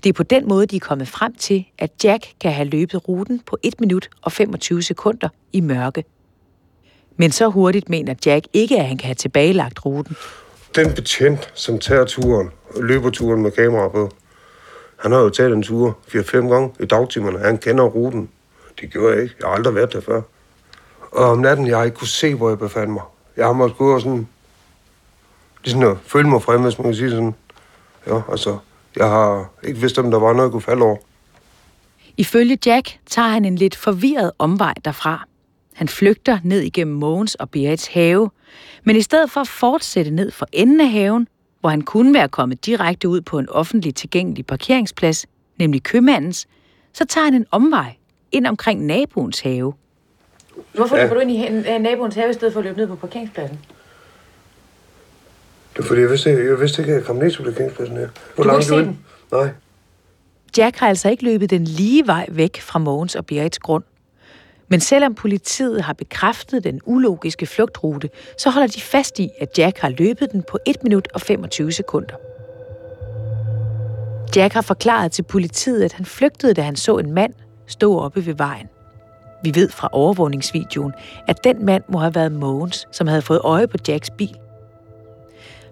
Det 0.05 0.09
er 0.09 0.13
på 0.13 0.23
den 0.23 0.49
måde, 0.49 0.67
de 0.67 0.77
er 0.77 0.81
kommet 0.81 1.09
frem 1.09 1.35
til, 1.35 1.65
at 1.79 1.91
Jack 2.05 2.27
kan 2.41 2.53
have 2.53 2.69
løbet 2.69 3.09
ruten 3.09 3.41
på 3.47 3.59
1 3.63 3.81
minut 3.81 4.09
og 4.23 4.33
25 4.33 4.83
sekunder 4.83 5.29
i 5.53 5.61
mørke. 5.61 6.05
Men 7.17 7.33
så 7.33 7.49
hurtigt 7.49 7.89
mener 7.89 8.15
Jack 8.27 8.47
ikke, 8.53 8.79
at 8.79 8.87
han 8.87 8.97
kan 8.97 9.07
have 9.07 9.15
tilbagelagt 9.15 9.87
ruten. 9.87 10.17
Den 10.75 10.95
betjent, 10.95 11.51
som 11.55 11.79
tager 11.79 12.05
turen, 12.05 12.51
løber 12.81 13.11
turen 13.11 13.43
med 13.43 13.51
kamera 13.51 13.89
på, 13.89 14.11
han 14.97 15.13
har 15.13 15.21
jo 15.21 15.29
taget 15.29 15.53
en 15.53 15.63
tur 15.63 15.99
4-5 16.09 16.37
gange 16.37 16.71
i 16.81 16.87
dagtimerne. 16.87 17.39
Han 17.39 17.59
kender 17.59 17.85
ruten. 17.85 18.29
Det 18.81 18.91
gjorde 18.91 19.15
jeg 19.15 19.23
ikke. 19.23 19.35
Jeg 19.41 19.49
har 19.49 19.55
aldrig 19.55 19.75
været 19.75 19.93
der 19.93 20.01
før. 20.01 20.23
Og 21.13 21.25
om 21.25 21.39
natten, 21.39 21.67
jeg 21.67 21.85
ikke 21.85 21.97
kunne 21.97 22.09
se, 22.09 22.35
hvor 22.35 22.49
jeg 22.49 22.59
befandt 22.59 22.93
mig. 22.93 23.03
Jeg 23.37 23.47
har 23.47 23.53
måske 23.53 23.77
gå 23.77 23.95
og 23.95 24.01
sådan... 24.01 24.29
Ligesom 25.65 25.83
at 25.83 25.97
føle 26.07 26.29
mig 26.29 26.43
frem, 26.43 26.63
hvis 26.63 26.79
man 26.79 26.85
kan 26.85 26.95
sige 26.95 27.11
sådan. 27.11 27.35
Ja, 28.07 28.21
altså, 28.31 28.59
jeg 28.97 29.09
har 29.09 29.51
ikke 29.63 29.81
vidst, 29.81 29.99
om 29.99 30.11
der 30.11 30.19
var 30.19 30.33
noget, 30.33 30.43
jeg 30.43 30.53
kunne 30.53 30.63
falde 30.63 30.83
over. 30.83 30.97
Ifølge 32.17 32.59
Jack 32.67 32.99
tager 33.07 33.29
han 33.29 33.45
en 33.45 33.57
lidt 33.57 33.77
forvirret 33.77 34.33
omvej 34.39 34.75
derfra. 34.85 35.25
Han 35.75 35.89
flygter 35.89 36.39
ned 36.45 36.61
igennem 36.61 36.97
Mogens 36.97 37.35
og 37.35 37.51
Berits 37.51 37.87
have, 37.87 38.31
men 38.85 38.97
i 38.97 39.03
stedet 39.03 39.31
for 39.31 39.41
at 39.41 39.49
fortsætte 39.49 40.11
ned 40.11 40.31
for 40.31 40.47
enden 40.53 40.81
af 40.81 40.91
haven, 40.91 41.29
hvor 41.61 41.71
han 41.71 41.83
kunne 41.83 42.15
være 42.15 42.29
kommet 42.29 42.67
direkte 42.67 43.09
ud 43.09 43.21
på 43.21 43.39
en 43.39 43.49
offentlig 43.49 43.95
tilgængelig 43.95 44.47
parkeringsplads, 44.47 45.27
nemlig 45.59 45.83
købmandens, 45.83 46.47
så 46.93 47.05
tager 47.05 47.25
han 47.25 47.35
en 47.35 47.47
omvej 47.51 47.97
ind 48.33 48.47
omkring 48.47 48.87
naboens 48.87 49.41
have. 49.41 49.73
Hvorfor 50.79 50.97
ja. 50.97 51.03
løber 51.03 51.15
du 51.15 51.21
ind 51.21 51.31
i 51.31 51.79
naboens 51.79 52.15
have 52.15 52.31
i 52.31 52.33
stedet 52.33 52.53
for 52.53 52.61
at 52.61 52.67
løbe 52.67 52.79
ned 52.79 52.87
på 52.87 52.97
parkeringspladsen? 52.97 53.59
Det 55.77 55.85
er 55.85 55.89
fordi, 55.89 56.01
jeg 56.01 56.11
vidste, 56.11 56.31
jeg 56.31 56.61
vidste 56.61 56.83
ikke, 56.83 56.93
at 56.93 56.99
jeg 56.99 57.07
kom 57.07 57.17
ned 57.17 57.31
til 57.31 57.43
parkeringspladsen 57.43 57.97
her. 57.97 58.09
Hvor 58.35 58.45
du 58.45 58.51
langt 58.51 58.69
du 58.69 58.79
ind? 58.79 58.97
Nej. 59.33 59.49
Jack 60.59 60.77
har 60.77 60.89
altså 60.89 61.09
ikke 61.11 61.25
løbet 61.25 61.51
den 61.51 61.65
lige 61.65 62.07
vej 62.07 62.27
væk 62.29 62.61
fra 62.61 62.79
Mogens 62.79 63.15
og 63.15 63.27
Berits 63.27 63.59
grund. 63.59 63.85
Men 64.69 64.81
selvom 64.81 65.15
politiet 65.15 65.83
har 65.83 65.93
bekræftet 65.93 66.65
den 66.65 66.81
ulogiske 66.85 67.47
flugtrute, 67.47 68.11
så 68.39 68.51
holder 68.51 68.69
de 68.69 68.81
fast 68.81 69.19
i, 69.19 69.31
at 69.41 69.59
Jack 69.59 69.79
har 69.79 69.89
løbet 69.89 70.33
den 70.33 70.43
på 70.43 70.59
1 70.67 70.77
minut 70.83 71.09
og 71.15 71.21
25 71.21 71.73
sekunder. 71.73 72.15
Jack 74.37 74.55
har 74.55 74.63
forklaret 74.63 75.13
til 75.13 75.23
politiet, 75.23 75.85
at 75.85 75.93
han 75.93 76.07
flygtede, 76.07 76.55
da 76.55 76.63
han 76.63 76.77
så 76.77 76.99
en 76.99 77.13
mand 77.13 77.35
stå 77.67 77.99
oppe 77.99 78.27
ved 78.27 78.35
vejen. 78.35 78.67
Vi 79.43 79.55
ved 79.55 79.71
fra 79.71 79.89
overvågningsvideoen, 79.93 80.93
at 81.27 81.45
den 81.45 81.65
mand 81.65 81.83
må 81.89 81.99
have 81.99 82.15
været 82.15 82.33
Mogens, 82.33 82.89
som 82.93 83.07
havde 83.07 83.23
fået 83.23 83.41
øje 83.45 83.69
på 83.69 83.77
Jacks 83.89 84.11
bil. 84.11 84.37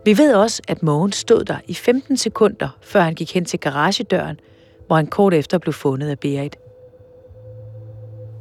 Vi 0.04 0.18
ved 0.18 0.34
også, 0.34 0.62
at 0.68 0.82
Mogens 0.82 1.16
stod 1.16 1.44
der 1.44 1.56
i 1.66 1.74
15 1.74 2.16
sekunder, 2.16 2.68
før 2.82 3.00
han 3.00 3.14
gik 3.14 3.34
hen 3.34 3.44
til 3.44 3.60
garagedøren, 3.60 4.40
hvor 4.86 4.96
han 4.96 5.06
kort 5.06 5.34
efter 5.34 5.58
blev 5.58 5.72
fundet 5.72 6.08
af 6.08 6.18
Berit. 6.18 6.56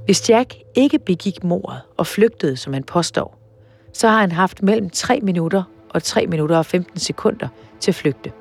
Hvis 0.05 0.29
Jack 0.29 0.55
ikke 0.75 0.99
begik 0.99 1.43
mordet 1.43 1.81
og 1.97 2.07
flygtede, 2.07 2.57
som 2.57 2.73
han 2.73 2.83
påstår, 2.83 3.39
så 3.93 4.07
har 4.07 4.19
han 4.19 4.31
haft 4.31 4.63
mellem 4.63 4.89
3 4.89 5.19
minutter 5.23 5.63
og 5.89 6.03
3 6.03 6.27
minutter 6.27 6.57
og 6.57 6.65
15 6.65 6.99
sekunder 6.99 7.47
til 7.79 7.91
at 7.91 7.95
flygte. 7.95 8.31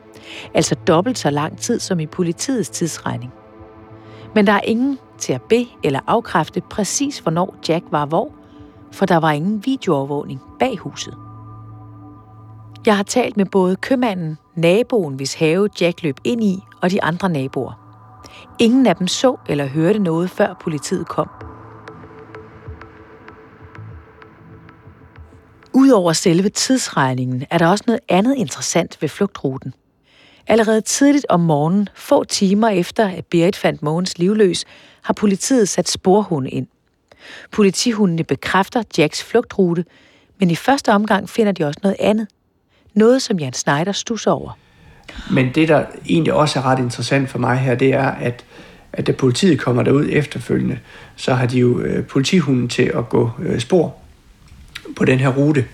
Altså 0.55 0.75
dobbelt 0.75 1.18
så 1.18 1.31
lang 1.31 1.59
tid 1.59 1.81
som 1.81 2.01
i 2.01 2.07
politiets 2.07 2.70
tidsregning. 2.70 3.33
Men 4.35 4.47
der 4.47 4.53
er 4.53 4.61
ingen 4.61 4.99
til 5.18 5.33
at 5.33 5.42
be- 5.42 5.66
eller 5.83 6.00
afkræfte 6.07 6.61
præcis, 6.61 7.18
hvornår 7.18 7.57
Jack 7.68 7.85
var 7.90 8.07
hvor, 8.07 8.33
for 8.92 9.07
der 9.07 9.16
var 9.16 9.31
ingen 9.31 9.62
videoovervågning 9.66 10.40
bag 10.59 10.79
huset. 10.79 11.16
Jeg 12.87 12.96
har 12.96 13.03
talt 13.03 13.37
med 13.37 13.46
både 13.46 13.77
købmanden, 13.77 14.38
naboen, 14.55 15.14
hvis 15.14 15.35
have 15.35 15.68
Jack 15.81 16.03
løb 16.03 16.16
ind 16.24 16.44
i, 16.44 16.59
og 16.83 16.90
de 16.90 17.03
andre 17.03 17.29
naboer. 17.29 17.72
Ingen 18.59 18.87
af 18.87 18.96
dem 18.96 19.07
så 19.07 19.37
eller 19.48 19.66
hørte 19.66 19.98
noget, 19.98 20.31
før 20.31 20.55
politiet 20.61 21.09
kom. 21.09 21.31
Udover 25.72 26.12
selve 26.12 26.48
tidsregningen 26.48 27.44
er 27.50 27.59
der 27.59 27.66
også 27.66 27.85
noget 27.87 28.00
andet 28.09 28.35
interessant 28.37 29.03
ved 29.03 29.09
flugtruten. 29.09 29.74
Allerede 30.46 30.81
tidligt 30.81 31.27
om 31.29 31.40
morgenen, 31.40 31.88
få 31.94 32.24
timer 32.24 32.68
efter 32.68 33.09
at 33.09 33.27
Berit 33.27 33.57
fandt 33.57 33.83
Mogens 33.83 34.18
livløs, 34.18 34.64
har 35.04 35.14
politiet 35.14 35.68
sat 35.68 35.88
sporhunde 35.88 36.50
ind. 36.50 36.66
Politihundene 37.50 38.24
bekræfter 38.24 38.82
Jacks 38.98 39.24
flugtrute, 39.24 39.84
men 40.38 40.50
i 40.50 40.56
første 40.56 40.92
omgang 40.92 41.30
finder 41.30 41.52
de 41.52 41.64
også 41.64 41.80
noget 41.82 41.96
andet. 42.00 42.26
Noget, 42.94 43.22
som 43.22 43.38
Jan 43.38 43.52
Schneider 43.52 43.92
stusser 43.92 44.30
over. 44.30 44.58
Men 45.30 45.50
det, 45.54 45.68
der 45.68 45.84
egentlig 46.08 46.32
også 46.32 46.58
er 46.58 46.62
ret 46.62 46.78
interessant 46.78 47.30
for 47.30 47.38
mig 47.38 47.58
her, 47.58 47.74
det 47.74 47.94
er, 47.94 48.08
at, 48.08 48.44
at 48.92 49.06
da 49.06 49.12
politiet 49.12 49.60
kommer 49.60 49.82
derud 49.82 50.08
efterfølgende, 50.10 50.78
så 51.16 51.34
har 51.34 51.46
de 51.46 51.58
jo 51.58 51.80
øh, 51.80 52.06
politihunden 52.06 52.68
til 52.68 52.92
at 52.94 53.08
gå 53.08 53.30
øh, 53.42 53.60
spor 53.60 53.94
på 54.96 55.04
den 55.04 55.18
her 55.18 55.28
rute. 55.28 55.64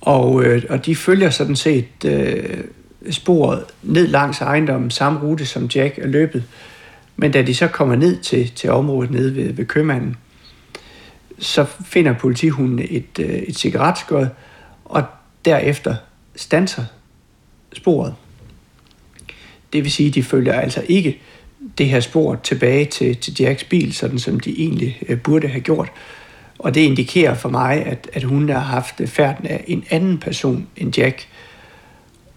Og, 0.00 0.44
øh, 0.44 0.62
og 0.68 0.86
de 0.86 0.96
følger 0.96 1.30
sådan 1.30 1.56
set 1.56 2.04
øh, 2.04 2.64
sporet 3.10 3.64
ned 3.82 4.06
langs 4.06 4.40
ejendommen, 4.40 4.90
samme 4.90 5.20
rute 5.20 5.46
som 5.46 5.64
Jack 5.66 5.98
er 5.98 6.06
løbet. 6.06 6.44
Men 7.20 7.30
da 7.30 7.42
de 7.42 7.54
så 7.54 7.68
kommer 7.68 7.96
ned 7.96 8.20
til, 8.20 8.50
til 8.50 8.70
området 8.70 9.10
nede 9.10 9.36
ved, 9.36 9.52
ved 9.52 9.66
købmanden, 9.66 10.16
så 11.38 11.64
finder 11.64 12.12
politihunden 12.12 12.86
et, 12.90 13.18
øh, 13.20 13.26
et 13.26 13.58
cigaretskod, 13.58 14.26
og 14.84 15.04
derefter 15.44 15.94
stanser 16.36 16.84
sporet. 17.72 18.14
Det 19.72 19.84
vil 19.84 19.92
sige, 19.92 20.08
at 20.08 20.14
de 20.14 20.22
følger 20.22 20.52
altså 20.60 20.84
ikke 20.88 21.20
det 21.78 21.88
her 21.88 22.00
spor 22.00 22.34
tilbage 22.34 22.84
til, 22.84 23.16
til 23.16 23.40
Jacks 23.40 23.64
bil, 23.64 23.92
sådan 23.92 24.18
som 24.18 24.40
de 24.40 24.60
egentlig 24.62 24.98
øh, 25.08 25.20
burde 25.20 25.48
have 25.48 25.60
gjort. 25.60 25.92
Og 26.58 26.74
det 26.74 26.80
indikerer 26.80 27.34
for 27.34 27.48
mig, 27.48 27.86
at, 27.86 28.10
at 28.12 28.22
hun 28.22 28.48
har 28.48 28.58
haft 28.58 29.00
færden 29.06 29.46
af 29.46 29.64
en 29.66 29.84
anden 29.90 30.18
person 30.18 30.66
end 30.76 30.98
Jack. 30.98 31.28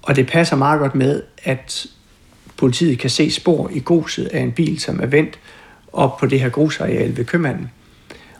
Og 0.01 0.15
det 0.15 0.27
passer 0.27 0.55
meget 0.55 0.79
godt 0.79 0.95
med, 0.95 1.23
at 1.43 1.87
politiet 2.61 2.99
kan 2.99 3.09
se 3.09 3.31
spor 3.31 3.69
i 3.73 3.79
gruset 3.79 4.25
af 4.25 4.39
en 4.39 4.51
bil, 4.51 4.79
som 4.79 4.99
er 5.01 5.05
vendt 5.05 5.39
op 5.93 6.17
på 6.17 6.25
det 6.25 6.39
her 6.39 6.49
grusareal 6.49 7.17
ved 7.17 7.25
købmanden. 7.25 7.71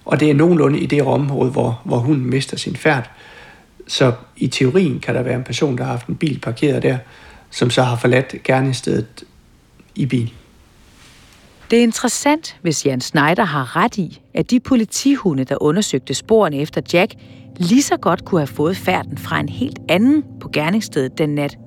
Og 0.05 0.19
det 0.19 0.29
er 0.29 0.33
nogenlunde 0.33 0.79
i 0.79 0.85
det 0.85 1.01
område, 1.01 1.51
hvor, 1.51 1.81
hvor 1.85 1.97
hun 1.97 2.25
mister 2.25 2.57
sin 2.57 2.75
færd. 2.75 3.11
Så 3.87 4.13
i 4.37 4.47
teorien 4.47 4.99
kan 4.99 5.15
der 5.15 5.21
være 5.21 5.35
en 5.35 5.43
person, 5.43 5.77
der 5.77 5.83
har 5.83 5.91
haft 5.91 6.07
en 6.07 6.15
bil 6.15 6.39
parkeret 6.39 6.83
der, 6.83 6.97
som 7.49 7.69
så 7.69 7.83
har 7.83 7.95
forladt 7.95 8.35
gerningsstedet 8.43 9.23
i 9.95 10.05
bil. 10.05 10.33
Det 11.71 11.79
er 11.79 11.83
interessant, 11.83 12.57
hvis 12.61 12.85
Jan 12.85 13.01
Schneider 13.01 13.45
har 13.45 13.75
ret 13.75 13.97
i, 13.97 14.21
at 14.33 14.51
de 14.51 14.59
politihunde, 14.59 15.43
der 15.43 15.63
undersøgte 15.63 16.13
sporene 16.13 16.57
efter 16.57 16.81
Jack, 16.93 17.13
lige 17.57 17.83
så 17.83 17.97
godt 17.97 18.25
kunne 18.25 18.41
have 18.41 18.47
fået 18.47 18.77
færden 18.77 19.17
fra 19.17 19.39
en 19.39 19.49
helt 19.49 19.79
anden 19.89 20.23
på 20.41 20.49
gerningsstedet 20.53 21.17
den 21.17 21.29
nat. 21.29 21.57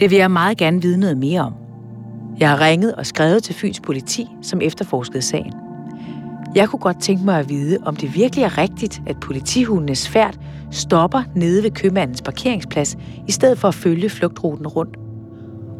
Det 0.00 0.10
vil 0.10 0.18
jeg 0.18 0.30
meget 0.30 0.58
gerne 0.58 0.82
vide 0.82 0.96
noget 0.96 1.18
mere 1.18 1.40
om. 1.40 1.52
Jeg 2.38 2.50
har 2.50 2.60
ringet 2.60 2.94
og 2.94 3.06
skrevet 3.06 3.42
til 3.42 3.54
Fyns 3.54 3.80
politi, 3.80 4.26
som 4.42 4.60
efterforskede 4.60 5.22
sagen. 5.22 5.52
Jeg 6.54 6.68
kunne 6.68 6.80
godt 6.80 7.00
tænke 7.00 7.24
mig 7.24 7.38
at 7.38 7.48
vide, 7.48 7.78
om 7.82 7.96
det 7.96 8.14
virkelig 8.14 8.44
er 8.44 8.58
rigtigt, 8.58 9.02
at 9.06 9.20
politihundenes 9.20 10.08
færd 10.08 10.34
stopper 10.70 11.22
nede 11.34 11.62
ved 11.62 11.70
købmandens 11.70 12.22
parkeringsplads, 12.22 12.96
i 13.28 13.32
stedet 13.32 13.58
for 13.58 13.68
at 13.68 13.74
følge 13.74 14.08
flugtruten 14.08 14.66
rundt. 14.66 14.96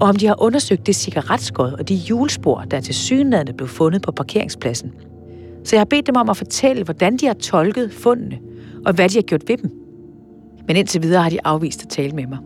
Og 0.00 0.08
om 0.08 0.16
de 0.16 0.26
har 0.26 0.42
undersøgt 0.42 0.86
det 0.86 0.96
cigaretskod 0.96 1.72
og 1.72 1.88
de 1.88 1.94
hjulspor, 1.94 2.60
der 2.70 2.80
til 2.80 2.94
synlædende 2.94 3.52
blev 3.52 3.68
fundet 3.68 4.02
på 4.02 4.12
parkeringspladsen. 4.12 4.92
Så 5.64 5.76
jeg 5.76 5.80
har 5.80 5.84
bedt 5.84 6.06
dem 6.06 6.16
om 6.16 6.30
at 6.30 6.36
fortælle, 6.36 6.84
hvordan 6.84 7.16
de 7.16 7.26
har 7.26 7.34
tolket 7.34 7.92
fundene, 7.92 8.38
og 8.86 8.92
hvad 8.92 9.08
de 9.08 9.14
har 9.14 9.22
gjort 9.22 9.48
ved 9.48 9.56
dem. 9.56 9.70
Men 10.66 10.76
indtil 10.76 11.02
videre 11.02 11.22
har 11.22 11.30
de 11.30 11.38
afvist 11.44 11.82
at 11.82 11.88
tale 11.88 12.12
med 12.12 12.26
mig. 12.26 12.38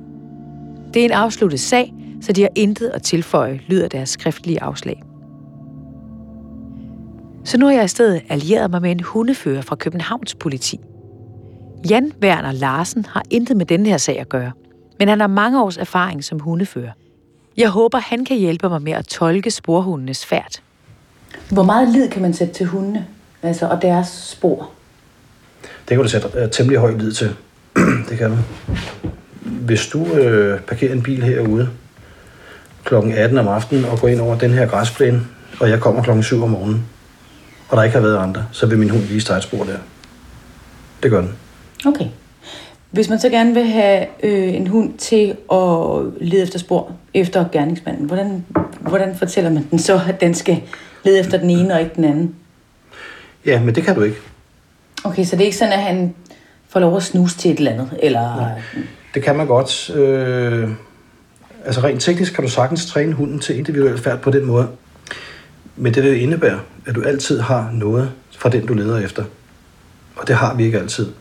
Det 0.94 1.00
er 1.00 1.04
en 1.04 1.12
afsluttet 1.12 1.60
sag, 1.60 1.94
så 2.22 2.32
de 2.32 2.42
har 2.42 2.50
intet 2.54 2.88
at 2.88 3.02
tilføje, 3.02 3.60
lyder 3.66 3.88
deres 3.88 4.08
skriftlige 4.08 4.62
afslag. 4.62 5.02
Så 7.44 7.58
nu 7.58 7.66
er 7.66 7.70
jeg 7.70 7.84
i 7.84 7.88
stedet 7.88 8.22
allieret 8.28 8.70
mig 8.70 8.82
med 8.82 8.90
en 8.90 9.00
hundefører 9.00 9.62
fra 9.62 9.76
Københavns 9.76 10.34
politi. 10.34 10.80
Jan 11.90 12.12
Werner 12.22 12.52
Larsen 12.52 13.06
har 13.08 13.22
intet 13.30 13.56
med 13.56 13.66
denne 13.66 13.88
her 13.88 13.96
sag 13.96 14.20
at 14.20 14.28
gøre, 14.28 14.52
men 14.98 15.08
han 15.08 15.20
har 15.20 15.26
mange 15.26 15.62
års 15.62 15.76
erfaring 15.76 16.24
som 16.24 16.40
hundefører. 16.40 16.92
Jeg 17.56 17.68
håber, 17.68 17.98
han 17.98 18.24
kan 18.24 18.36
hjælpe 18.36 18.68
mig 18.68 18.82
med 18.82 18.92
at 18.92 19.06
tolke 19.06 19.50
sporhundenes 19.50 20.26
færd. 20.26 20.60
Hvor 21.50 21.62
meget 21.62 21.88
lid 21.88 22.08
kan 22.08 22.22
man 22.22 22.34
sætte 22.34 22.54
til 22.54 22.66
hundene 22.66 23.06
altså, 23.42 23.66
og 23.66 23.82
deres 23.82 24.08
spor? 24.08 24.70
Det 25.62 25.96
kan 25.96 25.98
du 25.98 26.08
sætte 26.08 26.28
uh, 26.42 26.50
temmelig 26.50 26.80
høj 26.80 26.96
lid 26.96 27.12
til. 27.12 27.36
det 28.08 28.18
kan 28.18 28.30
du. 28.30 28.36
Hvis 29.64 29.86
du 29.86 30.06
øh, 30.06 30.60
parkerer 30.60 30.92
en 30.92 31.02
bil 31.02 31.22
herude 31.22 31.68
kl. 32.84 32.94
18 32.94 33.38
om 33.38 33.48
aftenen 33.48 33.84
og 33.84 33.98
går 33.98 34.08
ind 34.08 34.20
over 34.20 34.38
den 34.38 34.50
her 34.50 34.66
græsplæne, 34.66 35.20
og 35.60 35.70
jeg 35.70 35.80
kommer 35.80 36.02
klokken 36.02 36.22
7 36.22 36.42
om 36.42 36.50
morgenen, 36.50 36.84
og 37.68 37.76
der 37.76 37.82
ikke 37.82 37.94
har 37.94 38.02
været 38.02 38.16
andre, 38.16 38.46
så 38.52 38.66
vil 38.66 38.78
min 38.78 38.90
hund 38.90 39.02
vise 39.02 39.28
dig 39.28 39.36
et 39.36 39.42
spor 39.42 39.64
der. 39.64 39.76
Det 41.02 41.10
gør 41.10 41.20
den. 41.20 41.32
Okay. 41.86 42.06
Hvis 42.90 43.08
man 43.08 43.20
så 43.20 43.28
gerne 43.28 43.54
vil 43.54 43.66
have 43.66 44.06
øh, 44.22 44.54
en 44.54 44.66
hund 44.66 44.98
til 44.98 45.36
at 45.52 46.02
lede 46.20 46.42
efter 46.42 46.58
spor 46.58 46.92
efter 47.14 47.44
gerningsmanden, 47.52 48.06
hvordan, 48.06 48.44
hvordan 48.80 49.16
fortæller 49.16 49.50
man 49.50 49.66
den 49.70 49.78
så, 49.78 50.00
at 50.08 50.20
den 50.20 50.34
skal 50.34 50.62
lede 51.04 51.18
efter 51.18 51.38
den 51.38 51.50
ene 51.50 51.74
og 51.74 51.80
ikke 51.80 51.92
den 51.96 52.04
anden? 52.04 52.34
Ja, 53.46 53.60
men 53.60 53.74
det 53.74 53.84
kan 53.84 53.94
du 53.94 54.02
ikke. 54.02 54.16
Okay, 55.04 55.24
så 55.24 55.36
det 55.36 55.42
er 55.42 55.46
ikke 55.46 55.56
sådan, 55.56 55.72
at 55.72 55.82
han 55.82 56.14
får 56.68 56.80
lov 56.80 56.96
at 56.96 57.02
snuse 57.02 57.38
til 57.38 57.50
et 57.50 57.58
eller 57.58 57.72
andet? 57.72 57.90
Eller... 58.02 58.36
Nej. 58.36 58.60
Det 59.14 59.22
kan 59.22 59.36
man 59.36 59.46
godt. 59.46 59.90
Øh, 59.90 60.70
altså 61.64 61.80
rent 61.80 62.02
teknisk 62.02 62.34
kan 62.34 62.44
du 62.44 62.50
sagtens 62.50 62.86
træne 62.86 63.12
hunden 63.12 63.38
til 63.38 63.58
individuel 63.58 63.98
færd 63.98 64.20
på 64.20 64.30
den 64.30 64.44
måde. 64.44 64.68
Men 65.76 65.94
det 65.94 66.02
vil 66.02 66.22
indebære, 66.22 66.60
at 66.86 66.94
du 66.94 67.02
altid 67.02 67.40
har 67.40 67.70
noget 67.72 68.12
fra 68.38 68.48
den, 68.48 68.66
du 68.66 68.74
leder 68.74 68.98
efter. 68.98 69.24
Og 70.16 70.28
det 70.28 70.36
har 70.36 70.54
vi 70.54 70.64
ikke 70.64 70.78
altid. 70.78 71.12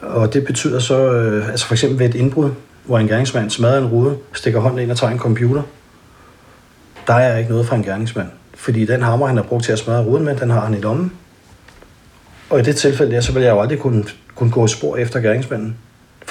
Og 0.00 0.34
det 0.34 0.44
betyder 0.44 0.78
så, 0.78 1.12
øh, 1.12 1.48
altså 1.48 1.66
for 1.66 1.74
eksempel 1.74 1.98
ved 1.98 2.08
et 2.08 2.14
indbrud, 2.14 2.50
hvor 2.84 2.98
en 2.98 3.08
gerningsmand 3.08 3.50
smadrer 3.50 3.78
en 3.78 3.86
rude, 3.86 4.18
stikker 4.32 4.60
hånden 4.60 4.78
ind 4.78 4.90
og 4.90 4.96
tager 4.96 5.10
en 5.10 5.18
computer, 5.18 5.62
der 7.06 7.14
er 7.14 7.38
ikke 7.38 7.50
noget 7.50 7.66
fra 7.66 7.76
en 7.76 7.82
gerningsmand. 7.82 8.28
Fordi 8.54 8.84
den 8.84 9.02
hammer, 9.02 9.26
han 9.26 9.36
har 9.36 9.44
brugt 9.44 9.64
til 9.64 9.72
at 9.72 9.78
smadre 9.78 10.04
ruden 10.04 10.24
med, 10.24 10.36
den 10.36 10.50
har 10.50 10.60
han 10.60 10.74
i 10.74 10.80
lommen. 10.80 11.12
Og 12.50 12.60
i 12.60 12.62
det 12.62 12.76
tilfælde, 12.76 13.12
der, 13.14 13.20
så 13.20 13.32
vil 13.32 13.42
jeg 13.42 13.50
jo 13.50 13.60
aldrig 13.60 13.78
kunne, 13.78 14.04
kunne 14.34 14.50
gå 14.50 14.66
spor 14.66 14.96
efter 14.96 15.20
gerningsmanden. 15.20 15.76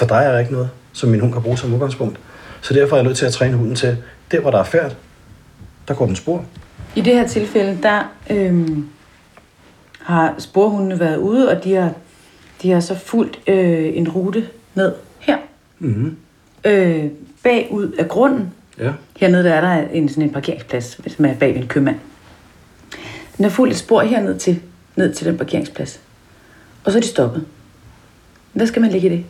For 0.02 0.06
der 0.06 0.14
er 0.14 0.38
ikke 0.38 0.52
noget, 0.52 0.70
som 0.92 1.08
min 1.08 1.20
hund 1.20 1.32
kan 1.32 1.42
bruge 1.42 1.58
som 1.58 1.74
udgangspunkt. 1.74 2.18
Så 2.60 2.74
derfor 2.74 2.96
er 2.96 3.00
jeg 3.00 3.04
nødt 3.04 3.16
til 3.16 3.26
at 3.26 3.32
træne 3.32 3.56
hunden 3.56 3.74
til, 3.74 3.96
der 4.30 4.40
hvor 4.40 4.50
der 4.50 4.58
er 4.58 4.64
færd, 4.64 4.96
der 5.88 5.94
går 5.94 6.06
den 6.06 6.16
spor. 6.16 6.44
I 6.96 7.00
det 7.00 7.14
her 7.14 7.26
tilfælde, 7.26 7.78
der 7.82 8.12
øhm, 8.30 8.88
har 10.00 10.34
sporhundene 10.38 11.00
været 11.00 11.16
ude, 11.16 11.50
og 11.50 11.64
de 11.64 11.74
har, 11.74 11.92
de 12.62 12.70
har 12.70 12.80
så 12.80 12.98
fulgt 12.98 13.38
øh, 13.46 13.96
en 13.96 14.08
rute 14.08 14.48
ned 14.74 14.92
her. 15.18 15.36
Mm-hmm. 15.78 16.16
Øh, 16.64 17.04
bagud 17.42 17.92
af 17.98 18.08
grunden. 18.08 18.52
Ja. 18.78 18.92
Hernede 19.16 19.44
der 19.44 19.54
er 19.54 19.60
der 19.60 19.88
en, 19.88 20.08
sådan 20.08 20.22
en 20.22 20.32
parkeringsplads, 20.32 21.14
som 21.16 21.24
er 21.24 21.34
bag 21.34 21.54
ved 21.54 21.62
en 21.62 21.68
købmand. 21.68 21.96
Den 23.36 23.44
har 23.44 23.50
fulgt 23.50 23.72
et 23.72 23.78
spor 23.78 24.02
herned 24.02 24.38
til, 24.38 24.62
ned 24.96 25.14
til 25.14 25.26
den 25.26 25.38
parkeringsplads. 25.38 26.00
Og 26.84 26.92
så 26.92 26.98
er 26.98 27.02
de 27.02 27.08
stoppet. 27.08 27.44
Hvad 28.52 28.66
skal 28.66 28.82
man 28.82 28.90
lægge 28.90 29.06
i 29.06 29.10
det? 29.16 29.24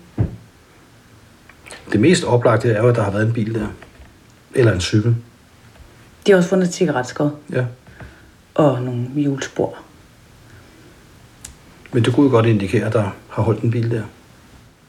Det 1.92 2.00
mest 2.00 2.24
oplagte 2.24 2.70
er 2.72 2.83
jo, 2.83 2.88
at 2.88 2.96
der 2.96 3.02
har 3.02 3.11
været 3.11 3.26
en 3.26 3.33
bil 3.33 3.55
der. 3.55 3.66
Eller 4.55 4.72
en 4.72 4.81
cykel. 4.81 5.16
De 6.26 6.33
har 6.33 6.37
også 6.37 6.48
fundet 6.48 6.68
et 6.68 6.74
cigaretskod 6.74 7.31
Ja. 7.52 7.64
og 8.55 8.83
nogle 8.83 9.07
hjulspor. 9.14 9.76
Men 11.92 12.05
det 12.05 12.14
kunne 12.14 12.24
jo 12.26 12.31
godt 12.31 12.46
indikere, 12.46 12.87
at 12.87 12.92
der 12.92 13.11
har 13.28 13.42
holdt 13.42 13.62
en 13.62 13.70
bil 13.70 13.90
der. 13.90 14.02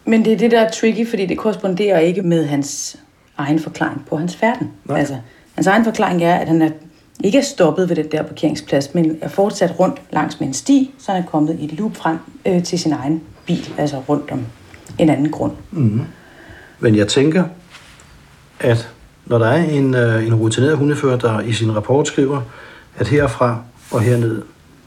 Men 0.06 0.26
det 0.26 0.34
er 0.34 0.38
det, 0.38 0.52
der 0.52 0.60
er 0.62 0.72
tricky, 0.72 1.10
fordi 1.10 1.26
det 1.26 1.38
korresponderer 1.38 2.00
ikke 2.00 2.22
med 2.22 2.46
hans 2.46 2.96
egen 3.38 3.60
forklaring 3.60 4.06
på 4.10 4.18
hans 4.18 4.36
færden. 4.36 4.72
Nej. 4.86 5.00
Altså, 5.00 5.18
hans 5.56 5.68
egen 5.68 5.84
forklaring 5.84 6.24
er, 6.24 6.36
at 6.36 6.48
han 6.48 6.62
er 6.62 6.70
ikke 7.24 7.38
er 7.38 7.42
stoppet 7.44 7.90
ved 7.90 7.96
den 7.96 8.12
der 8.12 8.24
parkeringsplads, 8.24 8.94
men 8.94 9.18
er 9.22 9.28
fortsat 9.28 9.80
rundt 9.80 10.02
langs 10.12 10.40
med 10.40 10.48
en 10.48 10.54
sti, 10.54 10.94
så 11.00 11.12
han 11.12 11.24
er 11.24 11.28
kommet 11.28 11.58
i 11.60 11.66
et 11.66 11.74
loop 11.74 11.96
frem 11.96 12.18
øh, 12.46 12.64
til 12.64 12.80
sin 12.80 12.92
egen 12.94 13.24
bil, 13.46 13.74
altså 13.78 13.98
rundt 14.10 14.32
om 14.32 14.46
en 15.00 15.10
anden 15.10 15.32
grund. 15.32 15.52
Men 16.84 16.96
jeg 16.96 17.08
tænker, 17.08 17.44
at 18.60 18.90
når 19.26 19.38
der 19.38 19.48
er 19.48 19.64
en, 19.64 19.96
øh, 19.96 20.28
en 20.28 20.36
rutineret 20.36 20.78
hundefører, 20.78 21.18
der 21.18 21.40
i 21.40 21.54
sin 21.54 21.76
rapport 21.76 22.08
skriver, 22.08 22.42
at 22.98 23.08
herfra 23.08 23.62
og 23.92 24.02
herned, 24.02 24.42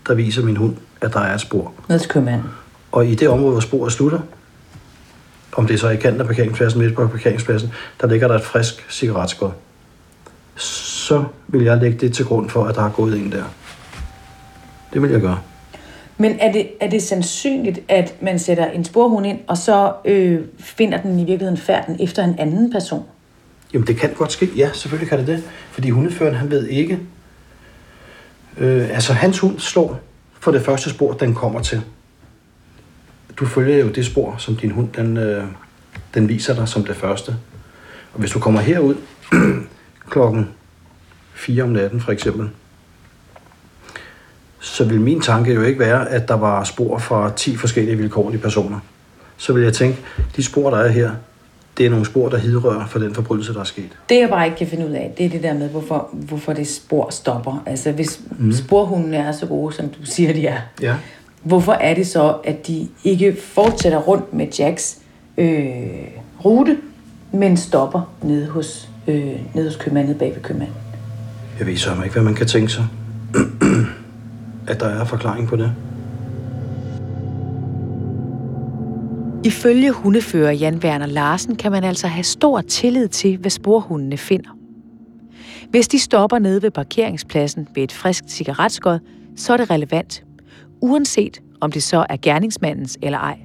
der 0.06 0.14
viser 0.14 0.42
min 0.42 0.56
hund, 0.56 0.76
at 1.00 1.12
der 1.12 1.20
er 1.20 1.34
et 1.34 1.40
spor. 1.40 1.72
Ned 1.88 1.98
til 1.98 2.10
købmanden. 2.10 2.48
Og 2.92 3.06
i 3.06 3.14
det 3.14 3.28
område, 3.28 3.52
hvor 3.52 3.60
sporet 3.60 3.92
slutter, 3.92 4.20
om 5.52 5.66
det 5.66 5.74
er 5.74 5.78
så 5.78 5.88
i 5.88 5.96
kanten 5.96 6.20
af 6.20 6.26
parkeringspladsen, 6.26 6.80
midt 6.80 6.94
på 6.94 7.06
parkeringspladsen, 7.06 7.72
der 8.00 8.06
ligger 8.06 8.28
der 8.28 8.34
et 8.34 8.44
frisk 8.44 8.86
cigaretskod. 8.90 9.50
Så 10.56 11.24
vil 11.48 11.64
jeg 11.64 11.78
lægge 11.78 11.98
det 11.98 12.14
til 12.14 12.24
grund 12.24 12.50
for, 12.50 12.64
at 12.64 12.74
der 12.74 12.80
har 12.80 12.90
gået 12.90 13.18
en 13.18 13.32
der. 13.32 13.44
Det 14.92 15.02
vil 15.02 15.10
jeg 15.10 15.20
gøre. 15.20 15.38
Men 16.18 16.38
er 16.40 16.52
det, 16.52 16.70
er 16.80 16.90
det 16.90 17.02
sandsynligt, 17.02 17.80
at 17.88 18.14
man 18.22 18.38
sætter 18.38 18.70
en 18.70 18.84
sporhund 18.84 19.26
ind, 19.26 19.38
og 19.46 19.58
så 19.58 19.92
øh, 20.04 20.40
finder 20.58 21.02
den 21.02 21.18
i 21.18 21.24
virkeligheden 21.24 21.56
færden 21.56 21.96
efter 22.00 22.24
en 22.24 22.34
anden 22.38 22.72
person? 22.72 23.02
Jamen, 23.72 23.86
det 23.86 23.96
kan 23.96 24.12
godt 24.14 24.32
ske. 24.32 24.48
Ja, 24.56 24.70
selvfølgelig 24.72 25.08
kan 25.08 25.18
det 25.18 25.26
det. 25.26 25.44
Fordi 25.70 25.90
hundeføren, 25.90 26.34
han 26.34 26.50
ved 26.50 26.66
ikke... 26.66 26.98
Øh, 28.58 28.90
altså, 28.90 29.12
hans 29.12 29.38
hund 29.38 29.58
slår 29.58 30.00
for 30.40 30.50
det 30.50 30.62
første 30.62 30.90
spor, 30.90 31.12
den 31.12 31.34
kommer 31.34 31.60
til. 31.60 31.82
Du 33.36 33.46
følger 33.46 33.76
jo 33.76 33.88
det 33.88 34.06
spor, 34.06 34.34
som 34.38 34.56
din 34.56 34.70
hund, 34.70 34.88
den, 34.92 35.16
øh, 35.16 35.44
den 36.14 36.28
viser 36.28 36.54
dig 36.54 36.68
som 36.68 36.84
det 36.84 36.96
første. 36.96 37.36
Og 38.12 38.20
hvis 38.20 38.30
du 38.30 38.40
kommer 38.40 38.60
herud 38.60 38.94
klokken 40.10 40.48
4 41.34 41.62
om 41.62 41.68
natten, 41.68 42.00
for 42.00 42.12
eksempel, 42.12 42.50
så 44.66 44.84
vil 44.84 45.00
min 45.00 45.20
tanke 45.20 45.52
jo 45.54 45.62
ikke 45.62 45.80
være, 45.80 46.08
at 46.10 46.28
der 46.28 46.34
var 46.34 46.64
spor 46.64 46.98
fra 46.98 47.32
10 47.36 47.56
forskellige 47.56 47.96
vilkårlige 47.96 48.40
personer. 48.40 48.78
Så 49.36 49.52
vil 49.52 49.62
jeg 49.62 49.72
tænke, 49.72 49.98
de 50.36 50.42
spor, 50.44 50.70
der 50.70 50.76
er 50.76 50.88
her, 50.88 51.10
det 51.78 51.86
er 51.86 51.90
nogle 51.90 52.06
spor, 52.06 52.28
der 52.28 52.38
hidrører 52.38 52.86
for 52.86 52.98
den 52.98 53.14
forbrydelse, 53.14 53.54
der 53.54 53.60
er 53.60 53.64
sket. 53.64 53.98
Det 54.08 54.18
jeg 54.20 54.28
bare 54.28 54.44
ikke 54.44 54.58
kan 54.58 54.66
finde 54.66 54.86
ud 54.86 54.90
af, 54.90 55.14
det 55.18 55.26
er 55.26 55.30
det 55.30 55.42
der 55.42 55.54
med, 55.54 55.68
hvorfor, 55.68 56.08
hvorfor 56.12 56.52
det 56.52 56.68
spor 56.68 57.10
stopper. 57.10 57.62
Altså 57.66 57.92
hvis 57.92 58.20
mm. 58.38 58.52
sporhundene 58.52 59.16
er 59.16 59.32
så 59.32 59.46
gode, 59.46 59.74
som 59.74 59.88
du 59.88 59.98
siger, 60.04 60.32
de 60.32 60.46
er, 60.46 60.58
Ja. 60.82 60.94
hvorfor 61.42 61.72
er 61.72 61.94
det 61.94 62.06
så, 62.06 62.36
at 62.44 62.66
de 62.66 62.88
ikke 63.04 63.36
fortsætter 63.42 63.98
rundt 63.98 64.34
med 64.34 64.46
Jacks 64.58 64.98
øh, 65.38 65.76
rute, 66.44 66.76
men 67.32 67.56
stopper 67.56 68.12
nede 68.22 68.46
hos, 68.46 68.88
øh, 69.06 69.32
nede 69.54 69.66
hos 69.66 69.76
købmanden, 69.76 70.14
bag 70.14 70.34
ved 70.34 70.42
købmanden? 70.42 70.76
Jeg 71.58 71.66
ved 71.66 71.76
så 71.76 71.90
ikke, 72.04 72.14
hvad 72.14 72.22
man 72.22 72.34
kan 72.34 72.46
tænke 72.46 72.72
sig. 72.72 72.86
at 74.68 74.80
der 74.80 74.86
er 74.86 75.04
forklaring 75.04 75.48
på 75.48 75.56
det. 75.56 75.72
Ifølge 79.44 79.90
hundefører 79.90 80.52
Jan 80.52 80.78
Werner 80.78 81.06
Larsen 81.06 81.56
kan 81.56 81.72
man 81.72 81.84
altså 81.84 82.06
have 82.06 82.24
stor 82.24 82.60
tillid 82.60 83.08
til, 83.08 83.36
hvad 83.36 83.50
sporhundene 83.50 84.16
finder. 84.16 84.50
Hvis 85.70 85.88
de 85.88 85.98
stopper 85.98 86.38
nede 86.38 86.62
ved 86.62 86.70
parkeringspladsen 86.70 87.68
ved 87.74 87.82
et 87.82 87.92
frisk 87.92 88.24
cigaretskod, 88.28 88.98
så 89.36 89.52
er 89.52 89.56
det 89.56 89.70
relevant, 89.70 90.24
uanset 90.80 91.40
om 91.60 91.72
det 91.72 91.82
så 91.82 92.06
er 92.08 92.16
gerningsmandens 92.22 92.98
eller 93.02 93.18
ej. 93.18 93.38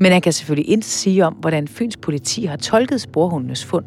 Men 0.00 0.12
han 0.12 0.20
kan 0.20 0.32
selvfølgelig 0.32 0.70
ikke 0.70 0.86
sige 0.86 1.26
om, 1.26 1.32
hvordan 1.34 1.68
Fyns 1.68 1.96
politi 1.96 2.44
har 2.44 2.56
tolket 2.56 3.00
sporhundenes 3.00 3.64
fund. 3.64 3.84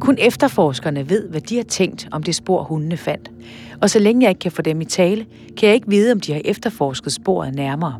Kun 0.00 0.16
efterforskerne 0.18 1.08
ved, 1.08 1.28
hvad 1.28 1.40
de 1.40 1.56
har 1.56 1.64
tænkt 1.64 2.08
om 2.10 2.22
det 2.22 2.34
spor, 2.34 2.62
hundene 2.62 2.96
fandt. 2.96 3.30
Og 3.82 3.90
så 3.90 3.98
længe 3.98 4.22
jeg 4.22 4.30
ikke 4.30 4.38
kan 4.38 4.52
få 4.52 4.62
dem 4.62 4.80
i 4.80 4.84
tale, 4.84 5.26
kan 5.56 5.66
jeg 5.66 5.74
ikke 5.74 5.88
vide, 5.88 6.12
om 6.12 6.20
de 6.20 6.32
har 6.32 6.40
efterforsket 6.44 7.12
sporet 7.12 7.54
nærmere. 7.54 7.94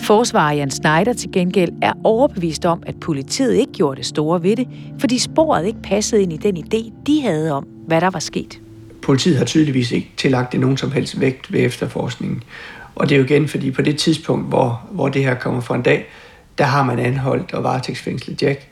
Forsvarer 0.00 0.52
Jan 0.52 0.70
Schneider 0.70 1.12
til 1.12 1.32
gengæld 1.32 1.72
er 1.82 1.92
overbevist 2.04 2.64
om, 2.64 2.82
at 2.86 2.94
politiet 3.00 3.54
ikke 3.54 3.72
gjorde 3.72 3.96
det 3.96 4.06
store 4.06 4.42
ved 4.42 4.56
det, 4.56 4.68
fordi 4.98 5.18
sporet 5.18 5.66
ikke 5.66 5.82
passede 5.82 6.22
ind 6.22 6.32
i 6.32 6.36
den 6.36 6.56
idé, 6.56 6.92
de 7.06 7.22
havde 7.22 7.52
om, 7.52 7.66
hvad 7.86 8.00
der 8.00 8.10
var 8.10 8.18
sket. 8.18 8.60
Politiet 9.02 9.36
har 9.36 9.44
tydeligvis 9.44 9.92
ikke 9.92 10.10
tillagt 10.16 10.52
det 10.52 10.60
nogen 10.60 10.76
som 10.76 10.92
helst 10.92 11.20
vægt 11.20 11.52
ved 11.52 11.60
efterforskningen. 11.60 12.42
Og 12.94 13.08
det 13.08 13.14
er 13.14 13.18
jo 13.18 13.24
igen, 13.24 13.48
fordi 13.48 13.70
på 13.70 13.82
det 13.82 13.98
tidspunkt, 13.98 14.48
hvor, 14.48 14.88
hvor 14.90 15.08
det 15.08 15.24
her 15.24 15.34
kommer 15.34 15.60
fra 15.60 15.74
en 15.74 15.82
dag, 15.82 16.06
der 16.58 16.64
har 16.64 16.82
man 16.82 16.98
anholdt 16.98 17.54
og 17.54 17.64
varetægtsfængslet 17.64 18.42
Jack. 18.42 18.69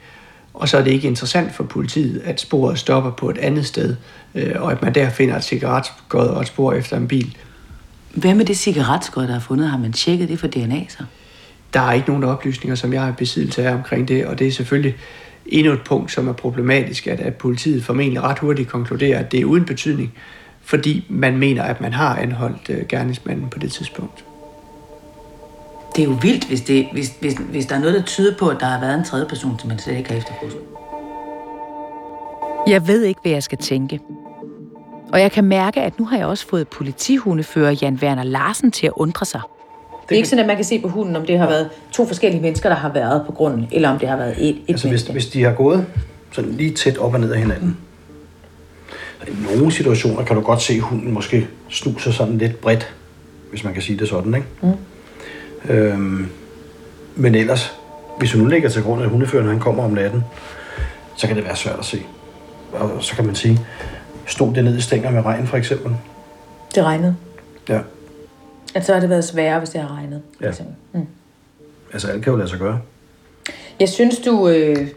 Og 0.58 0.68
så 0.68 0.78
er 0.78 0.84
det 0.84 0.90
ikke 0.90 1.08
interessant 1.08 1.54
for 1.54 1.64
politiet, 1.64 2.20
at 2.24 2.40
sporet 2.40 2.78
stopper 2.78 3.10
på 3.10 3.30
et 3.30 3.38
andet 3.38 3.66
sted, 3.66 3.96
øh, 4.34 4.54
og 4.56 4.72
at 4.72 4.82
man 4.82 4.94
der 4.94 5.10
finder 5.10 5.36
et 5.36 5.44
cigaretskod 5.44 6.26
og 6.26 6.40
et 6.40 6.46
spor 6.46 6.72
efter 6.72 6.96
en 6.96 7.08
bil. 7.08 7.36
Hvad 8.14 8.34
med 8.34 8.44
det 8.44 8.56
cigaretskod, 8.56 9.26
der 9.26 9.34
er 9.34 9.40
fundet? 9.40 9.68
Har 9.68 9.78
man 9.78 9.92
tjekket 9.92 10.28
det 10.28 10.38
for 10.40 10.46
DNA 10.46 10.84
så? 10.88 11.04
Der 11.74 11.80
er 11.80 11.92
ikke 11.92 12.08
nogen 12.08 12.24
oplysninger, 12.24 12.74
som 12.74 12.92
jeg 12.92 13.02
har 13.02 13.12
besiddelse 13.12 13.64
af 13.64 13.74
omkring 13.74 14.08
det, 14.08 14.26
og 14.26 14.38
det 14.38 14.46
er 14.46 14.52
selvfølgelig 14.52 14.96
endnu 15.46 15.72
et 15.72 15.82
punkt, 15.84 16.12
som 16.12 16.28
er 16.28 16.32
problematisk, 16.32 17.06
at, 17.06 17.20
at 17.20 17.34
politiet 17.34 17.84
formentlig 17.84 18.22
ret 18.22 18.38
hurtigt 18.38 18.68
konkluderer, 18.68 19.18
at 19.18 19.32
det 19.32 19.40
er 19.40 19.44
uden 19.44 19.64
betydning, 19.64 20.12
fordi 20.62 21.06
man 21.08 21.36
mener, 21.36 21.62
at 21.62 21.80
man 21.80 21.92
har 21.92 22.16
anholdt 22.16 22.70
øh, 22.70 22.86
gerningsmanden 22.88 23.48
på 23.48 23.58
det 23.58 23.72
tidspunkt. 23.72 24.24
Det 25.98 26.04
er 26.04 26.08
jo 26.08 26.18
vildt, 26.22 26.44
hvis, 26.44 26.60
det, 26.60 26.88
hvis, 26.92 27.12
hvis, 27.20 27.34
hvis 27.50 27.66
der 27.66 27.74
er 27.74 27.78
noget, 27.78 27.94
der 27.94 28.02
tyder 28.02 28.36
på, 28.38 28.48
at 28.48 28.56
der 28.60 28.66
har 28.66 28.80
været 28.80 28.98
en 28.98 29.04
tredje 29.04 29.26
person, 29.26 29.58
som 29.58 29.68
man 29.68 29.78
slet 29.78 29.96
ikke 29.96 30.10
har 30.10 30.16
efterforsket. 30.16 30.60
Jeg 32.66 32.86
ved 32.86 33.04
ikke, 33.04 33.20
hvad 33.22 33.32
jeg 33.32 33.42
skal 33.42 33.58
tænke. 33.58 34.00
Og 35.12 35.20
jeg 35.20 35.32
kan 35.32 35.44
mærke, 35.44 35.80
at 35.80 35.98
nu 35.98 36.04
har 36.04 36.16
jeg 36.16 36.26
også 36.26 36.46
fået 36.48 36.68
politihundefører 36.68 37.76
Jan 37.82 37.98
Werner 38.02 38.22
Larsen 38.22 38.70
til 38.70 38.86
at 38.86 38.92
undre 38.96 39.26
sig. 39.26 39.40
Det 40.08 40.14
er 40.14 40.16
ikke 40.16 40.28
sådan, 40.28 40.42
at 40.42 40.46
man 40.46 40.56
kan 40.56 40.64
se 40.64 40.80
på 40.80 40.88
hunden, 40.88 41.16
om 41.16 41.26
det 41.26 41.38
har 41.38 41.46
været 41.46 41.68
to 41.92 42.06
forskellige 42.06 42.42
mennesker, 42.42 42.68
der 42.68 42.76
har 42.76 42.92
været 42.92 43.22
på 43.26 43.32
grunden, 43.32 43.68
eller 43.72 43.88
om 43.88 43.98
det 43.98 44.08
har 44.08 44.16
været 44.16 44.34
et, 44.38 44.48
et 44.48 44.56
Altså 44.68 44.72
hvis, 44.72 44.82
menneske. 44.84 45.12
hvis 45.12 45.26
de 45.26 45.42
har 45.42 45.52
gået 45.52 45.86
sådan 46.32 46.50
lige 46.52 46.74
tæt 46.74 46.98
op 46.98 47.14
og 47.14 47.20
ned 47.20 47.32
af 47.32 47.38
hinanden. 47.38 47.76
I 49.28 49.56
nogle 49.56 49.72
situationer 49.72 50.24
kan 50.24 50.36
du 50.36 50.42
godt 50.42 50.62
se, 50.62 50.72
at 50.72 50.80
hunden 50.80 51.12
måske 51.12 51.48
snuser 51.68 52.10
sådan 52.10 52.38
lidt 52.38 52.60
bredt, 52.60 52.94
hvis 53.50 53.64
man 53.64 53.72
kan 53.72 53.82
sige 53.82 53.98
det 53.98 54.08
sådan, 54.08 54.34
ikke? 54.34 54.46
Mm. 54.62 54.72
Øhm, 55.68 56.28
men 57.16 57.34
ellers, 57.34 57.78
hvis 58.18 58.30
du 58.32 58.38
nu 58.38 58.44
lægger 58.44 58.68
til 58.68 58.82
grund, 58.82 59.02
at 59.02 59.08
hundeføreren 59.08 59.48
han 59.48 59.60
kommer 59.60 59.84
om 59.84 59.90
natten, 59.90 60.24
så 61.16 61.26
kan 61.26 61.36
det 61.36 61.44
være 61.44 61.56
svært 61.56 61.78
at 61.78 61.84
se. 61.84 62.02
Og 62.72 63.04
så 63.04 63.16
kan 63.16 63.26
man 63.26 63.34
sige, 63.34 63.60
stod 64.26 64.54
det 64.54 64.64
ned 64.64 64.76
i 64.78 64.80
stænger 64.80 65.10
med 65.10 65.24
regn 65.24 65.46
for 65.46 65.56
eksempel? 65.56 65.96
Det 66.74 66.84
regnede. 66.84 67.16
Ja, 67.68 67.80
At 68.74 68.86
så 68.86 68.92
har 68.92 69.00
det 69.00 69.10
været 69.10 69.24
sværere, 69.24 69.58
hvis 69.58 69.70
det 69.70 69.80
har 69.80 69.96
regnet. 69.96 70.22
Ja. 70.40 70.48
eksempel. 70.48 70.74
Mm. 70.92 71.06
altså 71.92 72.08
alt 72.08 72.24
kan 72.24 72.30
jo 72.32 72.36
lade 72.36 72.48
sig 72.48 72.58
gøre. 72.58 72.80
Jeg 73.80 73.88
synes, 73.88 74.18
du 74.18 74.48
øh, 74.48 74.88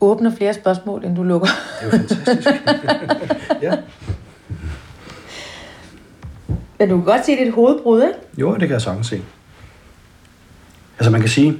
åbner 0.00 0.36
flere 0.36 0.54
spørgsmål, 0.54 1.04
end 1.04 1.16
du 1.16 1.22
lukker. 1.22 1.48
Det 1.80 1.92
er 1.92 1.98
jo 1.98 1.98
fantastisk. 1.98 2.48
ja. 3.62 3.76
Men 6.78 6.88
du 6.88 6.96
kan 6.96 7.04
godt 7.04 7.26
se, 7.26 7.32
det 7.32 7.42
er 7.42 7.46
et 7.46 7.52
hovedbrud, 7.52 8.02
ikke? 8.02 8.14
Jo, 8.38 8.52
det 8.52 8.60
kan 8.60 8.70
jeg 8.70 8.82
sagtens 8.82 9.06
se. 9.06 9.22
Altså 10.98 11.10
man 11.10 11.20
kan 11.20 11.30
sige, 11.30 11.58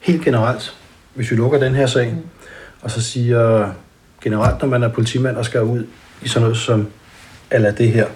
helt 0.00 0.24
generelt, 0.24 0.74
hvis 1.14 1.30
vi 1.30 1.36
lukker 1.36 1.58
den 1.58 1.74
her 1.74 1.86
sag, 1.86 2.12
mm. 2.12 2.22
og 2.80 2.90
så 2.90 3.02
siger 3.02 3.72
generelt, 4.20 4.60
når 4.60 4.68
man 4.68 4.82
er 4.82 4.88
politimand 4.88 5.36
og 5.36 5.44
skal 5.44 5.62
ud 5.62 5.86
i 6.22 6.28
sådan 6.28 6.42
noget 6.42 6.56
som, 6.56 6.88
eller 7.50 7.70
det 7.70 7.92
her, 7.92 8.06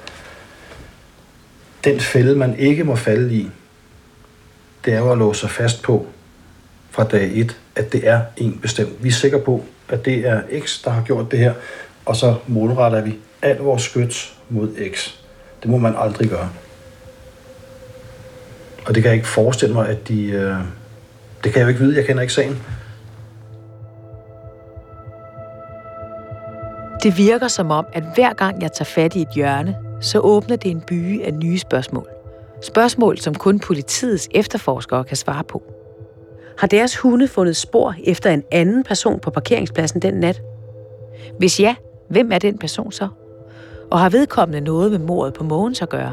den 1.85 2.01
fælde, 2.01 2.37
man 2.37 2.59
ikke 2.59 2.85
må 2.85 2.97
falde 2.97 3.35
i, 3.35 3.51
det 4.85 4.93
er 4.93 4.99
jo 4.99 5.13
at 5.13 5.19
låse 5.19 5.41
sig 5.41 5.51
fast 5.51 5.83
på 5.83 6.07
fra 6.91 7.05
dag 7.05 7.31
1, 7.35 7.57
at 7.77 7.93
det 7.93 8.09
er 8.09 8.21
en 8.37 8.59
bestemt. 8.63 9.05
Vi 9.05 9.09
er 9.09 9.13
sikre 9.13 9.41
på, 9.41 9.65
at 9.89 10.05
det 10.05 10.29
er 10.29 10.43
X, 10.61 10.83
der 10.85 10.91
har 10.91 11.03
gjort 11.03 11.31
det 11.31 11.39
her, 11.39 11.55
og 12.05 12.17
så 12.17 12.35
målretter 12.47 13.01
vi 13.01 13.19
al 13.43 13.57
vores 13.57 13.83
skyts 13.83 14.35
mod 14.49 14.69
X. 14.95 15.11
Det 15.63 15.71
må 15.71 15.79
man 15.79 15.95
aldrig 15.99 16.29
gøre. 16.29 16.51
Og 18.87 18.95
det 18.95 19.03
kan 19.03 19.05
jeg 19.05 19.17
ikke 19.17 19.29
forestille 19.29 19.75
mig, 19.75 19.89
at 19.89 20.09
de... 20.09 20.25
Øh, 20.27 20.57
det 21.45 21.53
kan 21.53 21.59
jeg 21.61 21.63
jo 21.63 21.69
ikke 21.69 21.81
vide, 21.81 21.97
jeg 21.97 22.07
kender 22.07 22.23
ikke 22.23 22.35
sagen. 22.35 22.63
Det 27.03 27.19
virker 27.19 27.49
som 27.49 27.71
om, 27.71 27.87
at 27.93 28.05
hver 28.15 28.33
gang 28.33 28.63
jeg 28.63 28.73
tager 28.73 28.85
fat 28.85 29.17
i 29.17 29.23
et 29.23 29.29
hjørne, 29.35 29.77
så 30.01 30.19
åbner 30.19 30.57
det 30.57 30.71
en 30.71 30.81
by 30.81 31.23
af 31.23 31.35
nye 31.35 31.59
spørgsmål. 31.59 32.09
Spørgsmål, 32.63 33.19
som 33.19 33.35
kun 33.35 33.59
politiets 33.59 34.29
efterforskere 34.31 35.05
kan 35.05 35.17
svare 35.17 35.45
på. 35.45 35.63
Har 36.59 36.67
deres 36.67 36.97
hunde 36.97 37.29
fundet 37.29 37.57
spor 37.57 37.95
efter 38.05 38.31
en 38.31 38.43
anden 38.51 38.85
person 38.85 39.21
på 39.21 39.31
parkeringspladsen 39.31 40.03
den 40.03 40.15
nat? 40.15 40.43
Hvis 41.39 41.61
ja, 41.61 41.75
Hvem 42.09 42.33
er 42.33 42.39
den 42.39 42.59
person 42.59 42.93
så? 42.93 43.09
Og 43.91 44.01
har 44.01 44.11
vedkommende 44.11 44.61
noget 44.61 44.91
med 44.91 44.99
mordet 44.99 45.35
på 45.35 45.45
Mogens 45.45 45.83
at 45.83 45.89
gøre? 45.89 46.13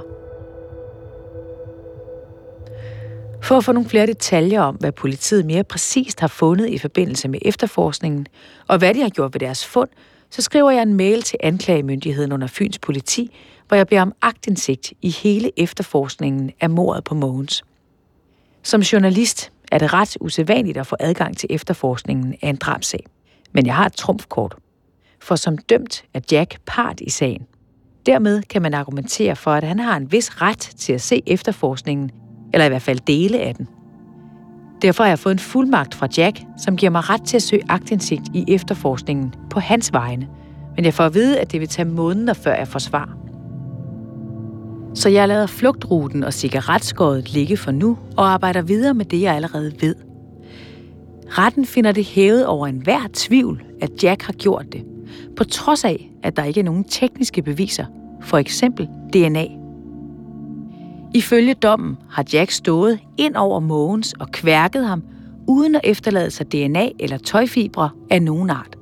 For 3.43 3.57
at 3.57 3.63
få 3.63 3.71
nogle 3.71 3.89
flere 3.89 4.07
detaljer 4.07 4.61
om, 4.61 4.75
hvad 4.75 4.91
politiet 4.91 5.45
mere 5.45 5.63
præcist 5.63 6.19
har 6.19 6.27
fundet 6.27 6.69
i 6.69 6.77
forbindelse 6.77 7.27
med 7.27 7.39
efterforskningen, 7.41 8.27
og 8.67 8.77
hvad 8.77 8.93
de 8.93 9.01
har 9.01 9.09
gjort 9.09 9.33
ved 9.33 9.39
deres 9.39 9.65
fund, 9.65 9.89
så 10.29 10.41
skriver 10.41 10.71
jeg 10.71 10.81
en 10.81 10.93
mail 10.93 11.21
til 11.21 11.37
anklagemyndigheden 11.43 12.31
under 12.31 12.47
Fyns 12.47 12.79
politi, 12.79 13.35
hvor 13.67 13.77
jeg 13.77 13.87
beder 13.87 14.01
om 14.01 14.13
agtindsigt 14.21 14.93
i 15.01 15.09
hele 15.09 15.51
efterforskningen 15.57 16.51
af 16.61 16.69
mordet 16.69 17.03
på 17.03 17.15
Mogens. 17.15 17.63
Som 18.63 18.81
journalist 18.81 19.51
er 19.71 19.77
det 19.77 19.93
ret 19.93 20.17
usædvanligt 20.21 20.77
at 20.77 20.87
få 20.87 20.95
adgang 20.99 21.37
til 21.37 21.47
efterforskningen 21.51 22.35
af 22.41 22.49
en 22.49 22.55
drabsag. 22.55 23.05
Men 23.51 23.65
jeg 23.65 23.75
har 23.75 23.85
et 23.85 23.93
trumfkort. 23.93 24.55
For 25.19 25.35
som 25.35 25.57
dømt 25.57 26.03
er 26.13 26.19
Jack 26.31 26.57
part 26.65 26.99
i 26.99 27.09
sagen. 27.09 27.47
Dermed 28.05 28.41
kan 28.41 28.61
man 28.61 28.73
argumentere 28.73 29.35
for, 29.35 29.51
at 29.51 29.63
han 29.63 29.79
har 29.79 29.97
en 29.97 30.11
vis 30.11 30.41
ret 30.41 30.59
til 30.77 30.93
at 30.93 31.01
se 31.01 31.21
efterforskningen, 31.25 32.11
eller 32.53 32.65
i 32.65 32.69
hvert 32.69 32.81
fald 32.81 32.99
dele 32.99 33.39
af 33.39 33.55
den. 33.55 33.67
Derfor 34.81 35.03
har 35.03 35.09
jeg 35.09 35.19
fået 35.19 35.33
en 35.33 35.39
fuldmagt 35.39 35.95
fra 35.95 36.07
Jack, 36.17 36.41
som 36.57 36.75
giver 36.75 36.89
mig 36.89 37.09
ret 37.09 37.23
til 37.23 37.37
at 37.37 37.43
søge 37.43 37.63
agtindsigt 37.69 38.23
i 38.33 38.45
efterforskningen 38.47 39.33
på 39.49 39.59
hans 39.59 39.93
vegne. 39.93 40.27
Men 40.75 40.85
jeg 40.85 40.93
får 40.93 41.03
at 41.03 41.13
vide, 41.13 41.39
at 41.39 41.51
det 41.51 41.59
vil 41.59 41.67
tage 41.67 41.87
måneder, 41.87 42.33
før 42.33 42.55
jeg 42.55 42.67
får 42.67 42.79
svar. 42.79 43.17
Så 44.93 45.09
jeg 45.09 45.27
lader 45.27 45.47
flugtruten 45.47 46.23
og 46.23 46.33
cigaretskåret 46.33 47.33
ligge 47.33 47.57
for 47.57 47.71
nu 47.71 47.97
og 48.17 48.33
arbejder 48.33 48.61
videre 48.61 48.93
med 48.93 49.05
det, 49.05 49.21
jeg 49.21 49.35
allerede 49.35 49.73
ved. 49.81 49.95
Retten 51.29 51.65
finder 51.65 51.91
det 51.91 52.05
hævet 52.05 52.45
over 52.45 52.67
enhver 52.67 53.07
tvivl, 53.13 53.63
at 53.81 54.03
Jack 54.03 54.23
har 54.23 54.33
gjort 54.33 54.65
det, 54.71 54.83
på 55.37 55.43
trods 55.43 55.85
af, 55.85 56.11
at 56.23 56.37
der 56.37 56.43
ikke 56.43 56.59
er 56.59 56.63
nogen 56.63 56.83
tekniske 56.83 57.41
beviser, 57.41 57.85
for 58.21 58.37
eksempel 58.37 58.89
DNA. 59.13 59.60
Ifølge 61.13 61.53
dommen 61.53 61.97
har 62.09 62.25
Jack 62.33 62.51
stået 62.51 62.99
ind 63.17 63.35
over 63.35 63.59
Mogens 63.59 64.13
og 64.19 64.31
kværket 64.31 64.87
ham, 64.87 65.03
uden 65.47 65.75
at 65.75 65.81
efterlade 65.83 66.31
sig 66.31 66.51
DNA 66.51 66.89
eller 66.99 67.17
tøjfibre 67.17 67.89
af 68.09 68.21
nogen 68.21 68.49
art. 68.49 68.77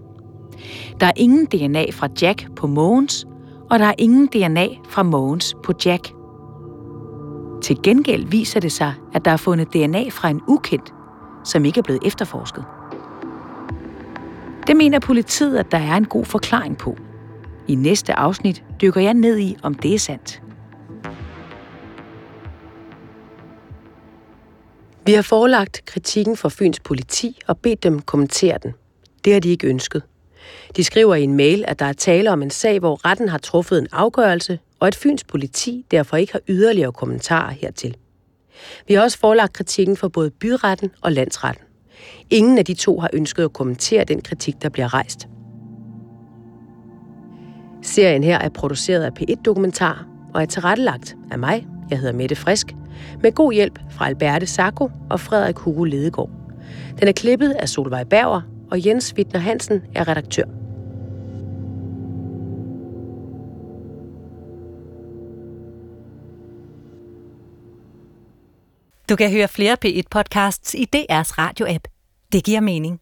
Der 0.99 1.05
er 1.05 1.11
ingen 1.15 1.45
DNA 1.45 1.85
fra 1.91 2.07
Jack 2.21 2.55
på 2.55 2.67
Mogens, 2.67 3.27
og 3.69 3.79
der 3.79 3.85
er 3.85 3.93
ingen 3.97 4.27
DNA 4.27 4.67
fra 4.89 5.03
Mogens 5.03 5.55
på 5.63 5.73
Jack. 5.85 6.11
Til 7.61 7.77
gengæld 7.83 8.25
viser 8.27 8.59
det 8.59 8.71
sig, 8.71 8.93
at 9.13 9.25
der 9.25 9.31
er 9.31 9.37
fundet 9.37 9.73
DNA 9.73 10.09
fra 10.09 10.29
en 10.29 10.41
ukendt, 10.47 10.93
som 11.43 11.65
ikke 11.65 11.77
er 11.77 11.83
blevet 11.83 12.01
efterforsket. 12.05 12.63
Det 14.67 14.77
mener 14.77 14.99
politiet, 14.99 15.57
at 15.57 15.71
der 15.71 15.77
er 15.77 15.95
en 15.95 16.05
god 16.05 16.25
forklaring 16.25 16.77
på. 16.77 16.95
I 17.67 17.75
næste 17.75 18.13
afsnit 18.13 18.63
dykker 18.81 19.01
jeg 19.01 19.13
ned 19.13 19.39
i, 19.39 19.55
om 19.63 19.73
det 19.73 19.93
er 19.93 19.99
sandt. 19.99 20.41
Vi 25.09 25.13
har 25.13 25.21
forelagt 25.21 25.85
kritikken 25.85 26.37
for 26.37 26.49
Fyns 26.49 26.79
politi 26.79 27.39
og 27.47 27.57
bedt 27.57 27.83
dem 27.83 28.01
kommentere 28.01 28.57
den. 28.63 28.73
Det 29.25 29.33
har 29.33 29.39
de 29.39 29.49
ikke 29.49 29.67
ønsket. 29.67 30.03
De 30.75 30.83
skriver 30.83 31.15
i 31.15 31.23
en 31.23 31.33
mail, 31.33 31.65
at 31.67 31.79
der 31.79 31.85
er 31.85 31.93
tale 31.93 32.31
om 32.31 32.41
en 32.41 32.49
sag, 32.49 32.79
hvor 32.79 33.05
retten 33.05 33.29
har 33.29 33.37
truffet 33.37 33.79
en 33.79 33.87
afgørelse, 33.91 34.59
og 34.79 34.87
at 34.87 34.95
Fyns 34.95 35.23
politi 35.23 35.85
derfor 35.91 36.17
ikke 36.17 36.33
har 36.33 36.41
yderligere 36.47 36.91
kommentarer 36.91 37.51
hertil. 37.51 37.97
Vi 38.87 38.93
har 38.93 39.01
også 39.01 39.17
forelagt 39.17 39.53
kritikken 39.53 39.97
for 39.97 40.07
både 40.07 40.29
byretten 40.29 40.91
og 41.01 41.11
landsretten. 41.11 41.63
Ingen 42.29 42.57
af 42.57 42.65
de 42.65 42.73
to 42.73 42.99
har 42.99 43.09
ønsket 43.13 43.43
at 43.43 43.53
kommentere 43.53 44.03
den 44.03 44.21
kritik, 44.21 44.61
der 44.61 44.69
bliver 44.69 44.93
rejst. 44.93 45.27
Serien 47.81 48.23
her 48.23 48.37
er 48.37 48.49
produceret 48.49 49.03
af 49.03 49.11
P1 49.19 49.41
Dokumentar 49.45 50.05
og 50.33 50.41
er 50.41 50.45
tilrettelagt 50.45 51.15
af 51.31 51.39
mig, 51.39 51.67
jeg 51.89 51.99
hedder 51.99 52.13
Mette 52.13 52.35
Frisk, 52.35 52.75
med 53.21 53.31
god 53.31 53.53
hjælp 53.53 53.79
fra 53.91 54.07
Alberte 54.07 54.45
Sacco 54.45 54.91
og 55.09 55.19
Frederik 55.19 55.57
Hugo 55.57 55.83
Ledegaard. 55.83 56.29
Den 56.99 57.07
er 57.07 57.11
klippet 57.11 57.51
af 57.51 57.69
Solvej 57.69 58.03
Bauer, 58.03 58.41
og 58.71 58.85
Jens 58.85 59.13
Wittner 59.17 59.39
Hansen 59.39 59.81
er 59.95 60.07
redaktør. 60.07 60.43
Du 69.09 69.15
kan 69.15 69.31
høre 69.31 69.47
flere 69.47 69.77
P1-podcasts 69.85 70.73
i 70.73 70.85
DR's 70.95 71.31
radio-app. 71.37 71.83
Det 72.31 72.43
giver 72.43 72.59
mening. 72.59 72.99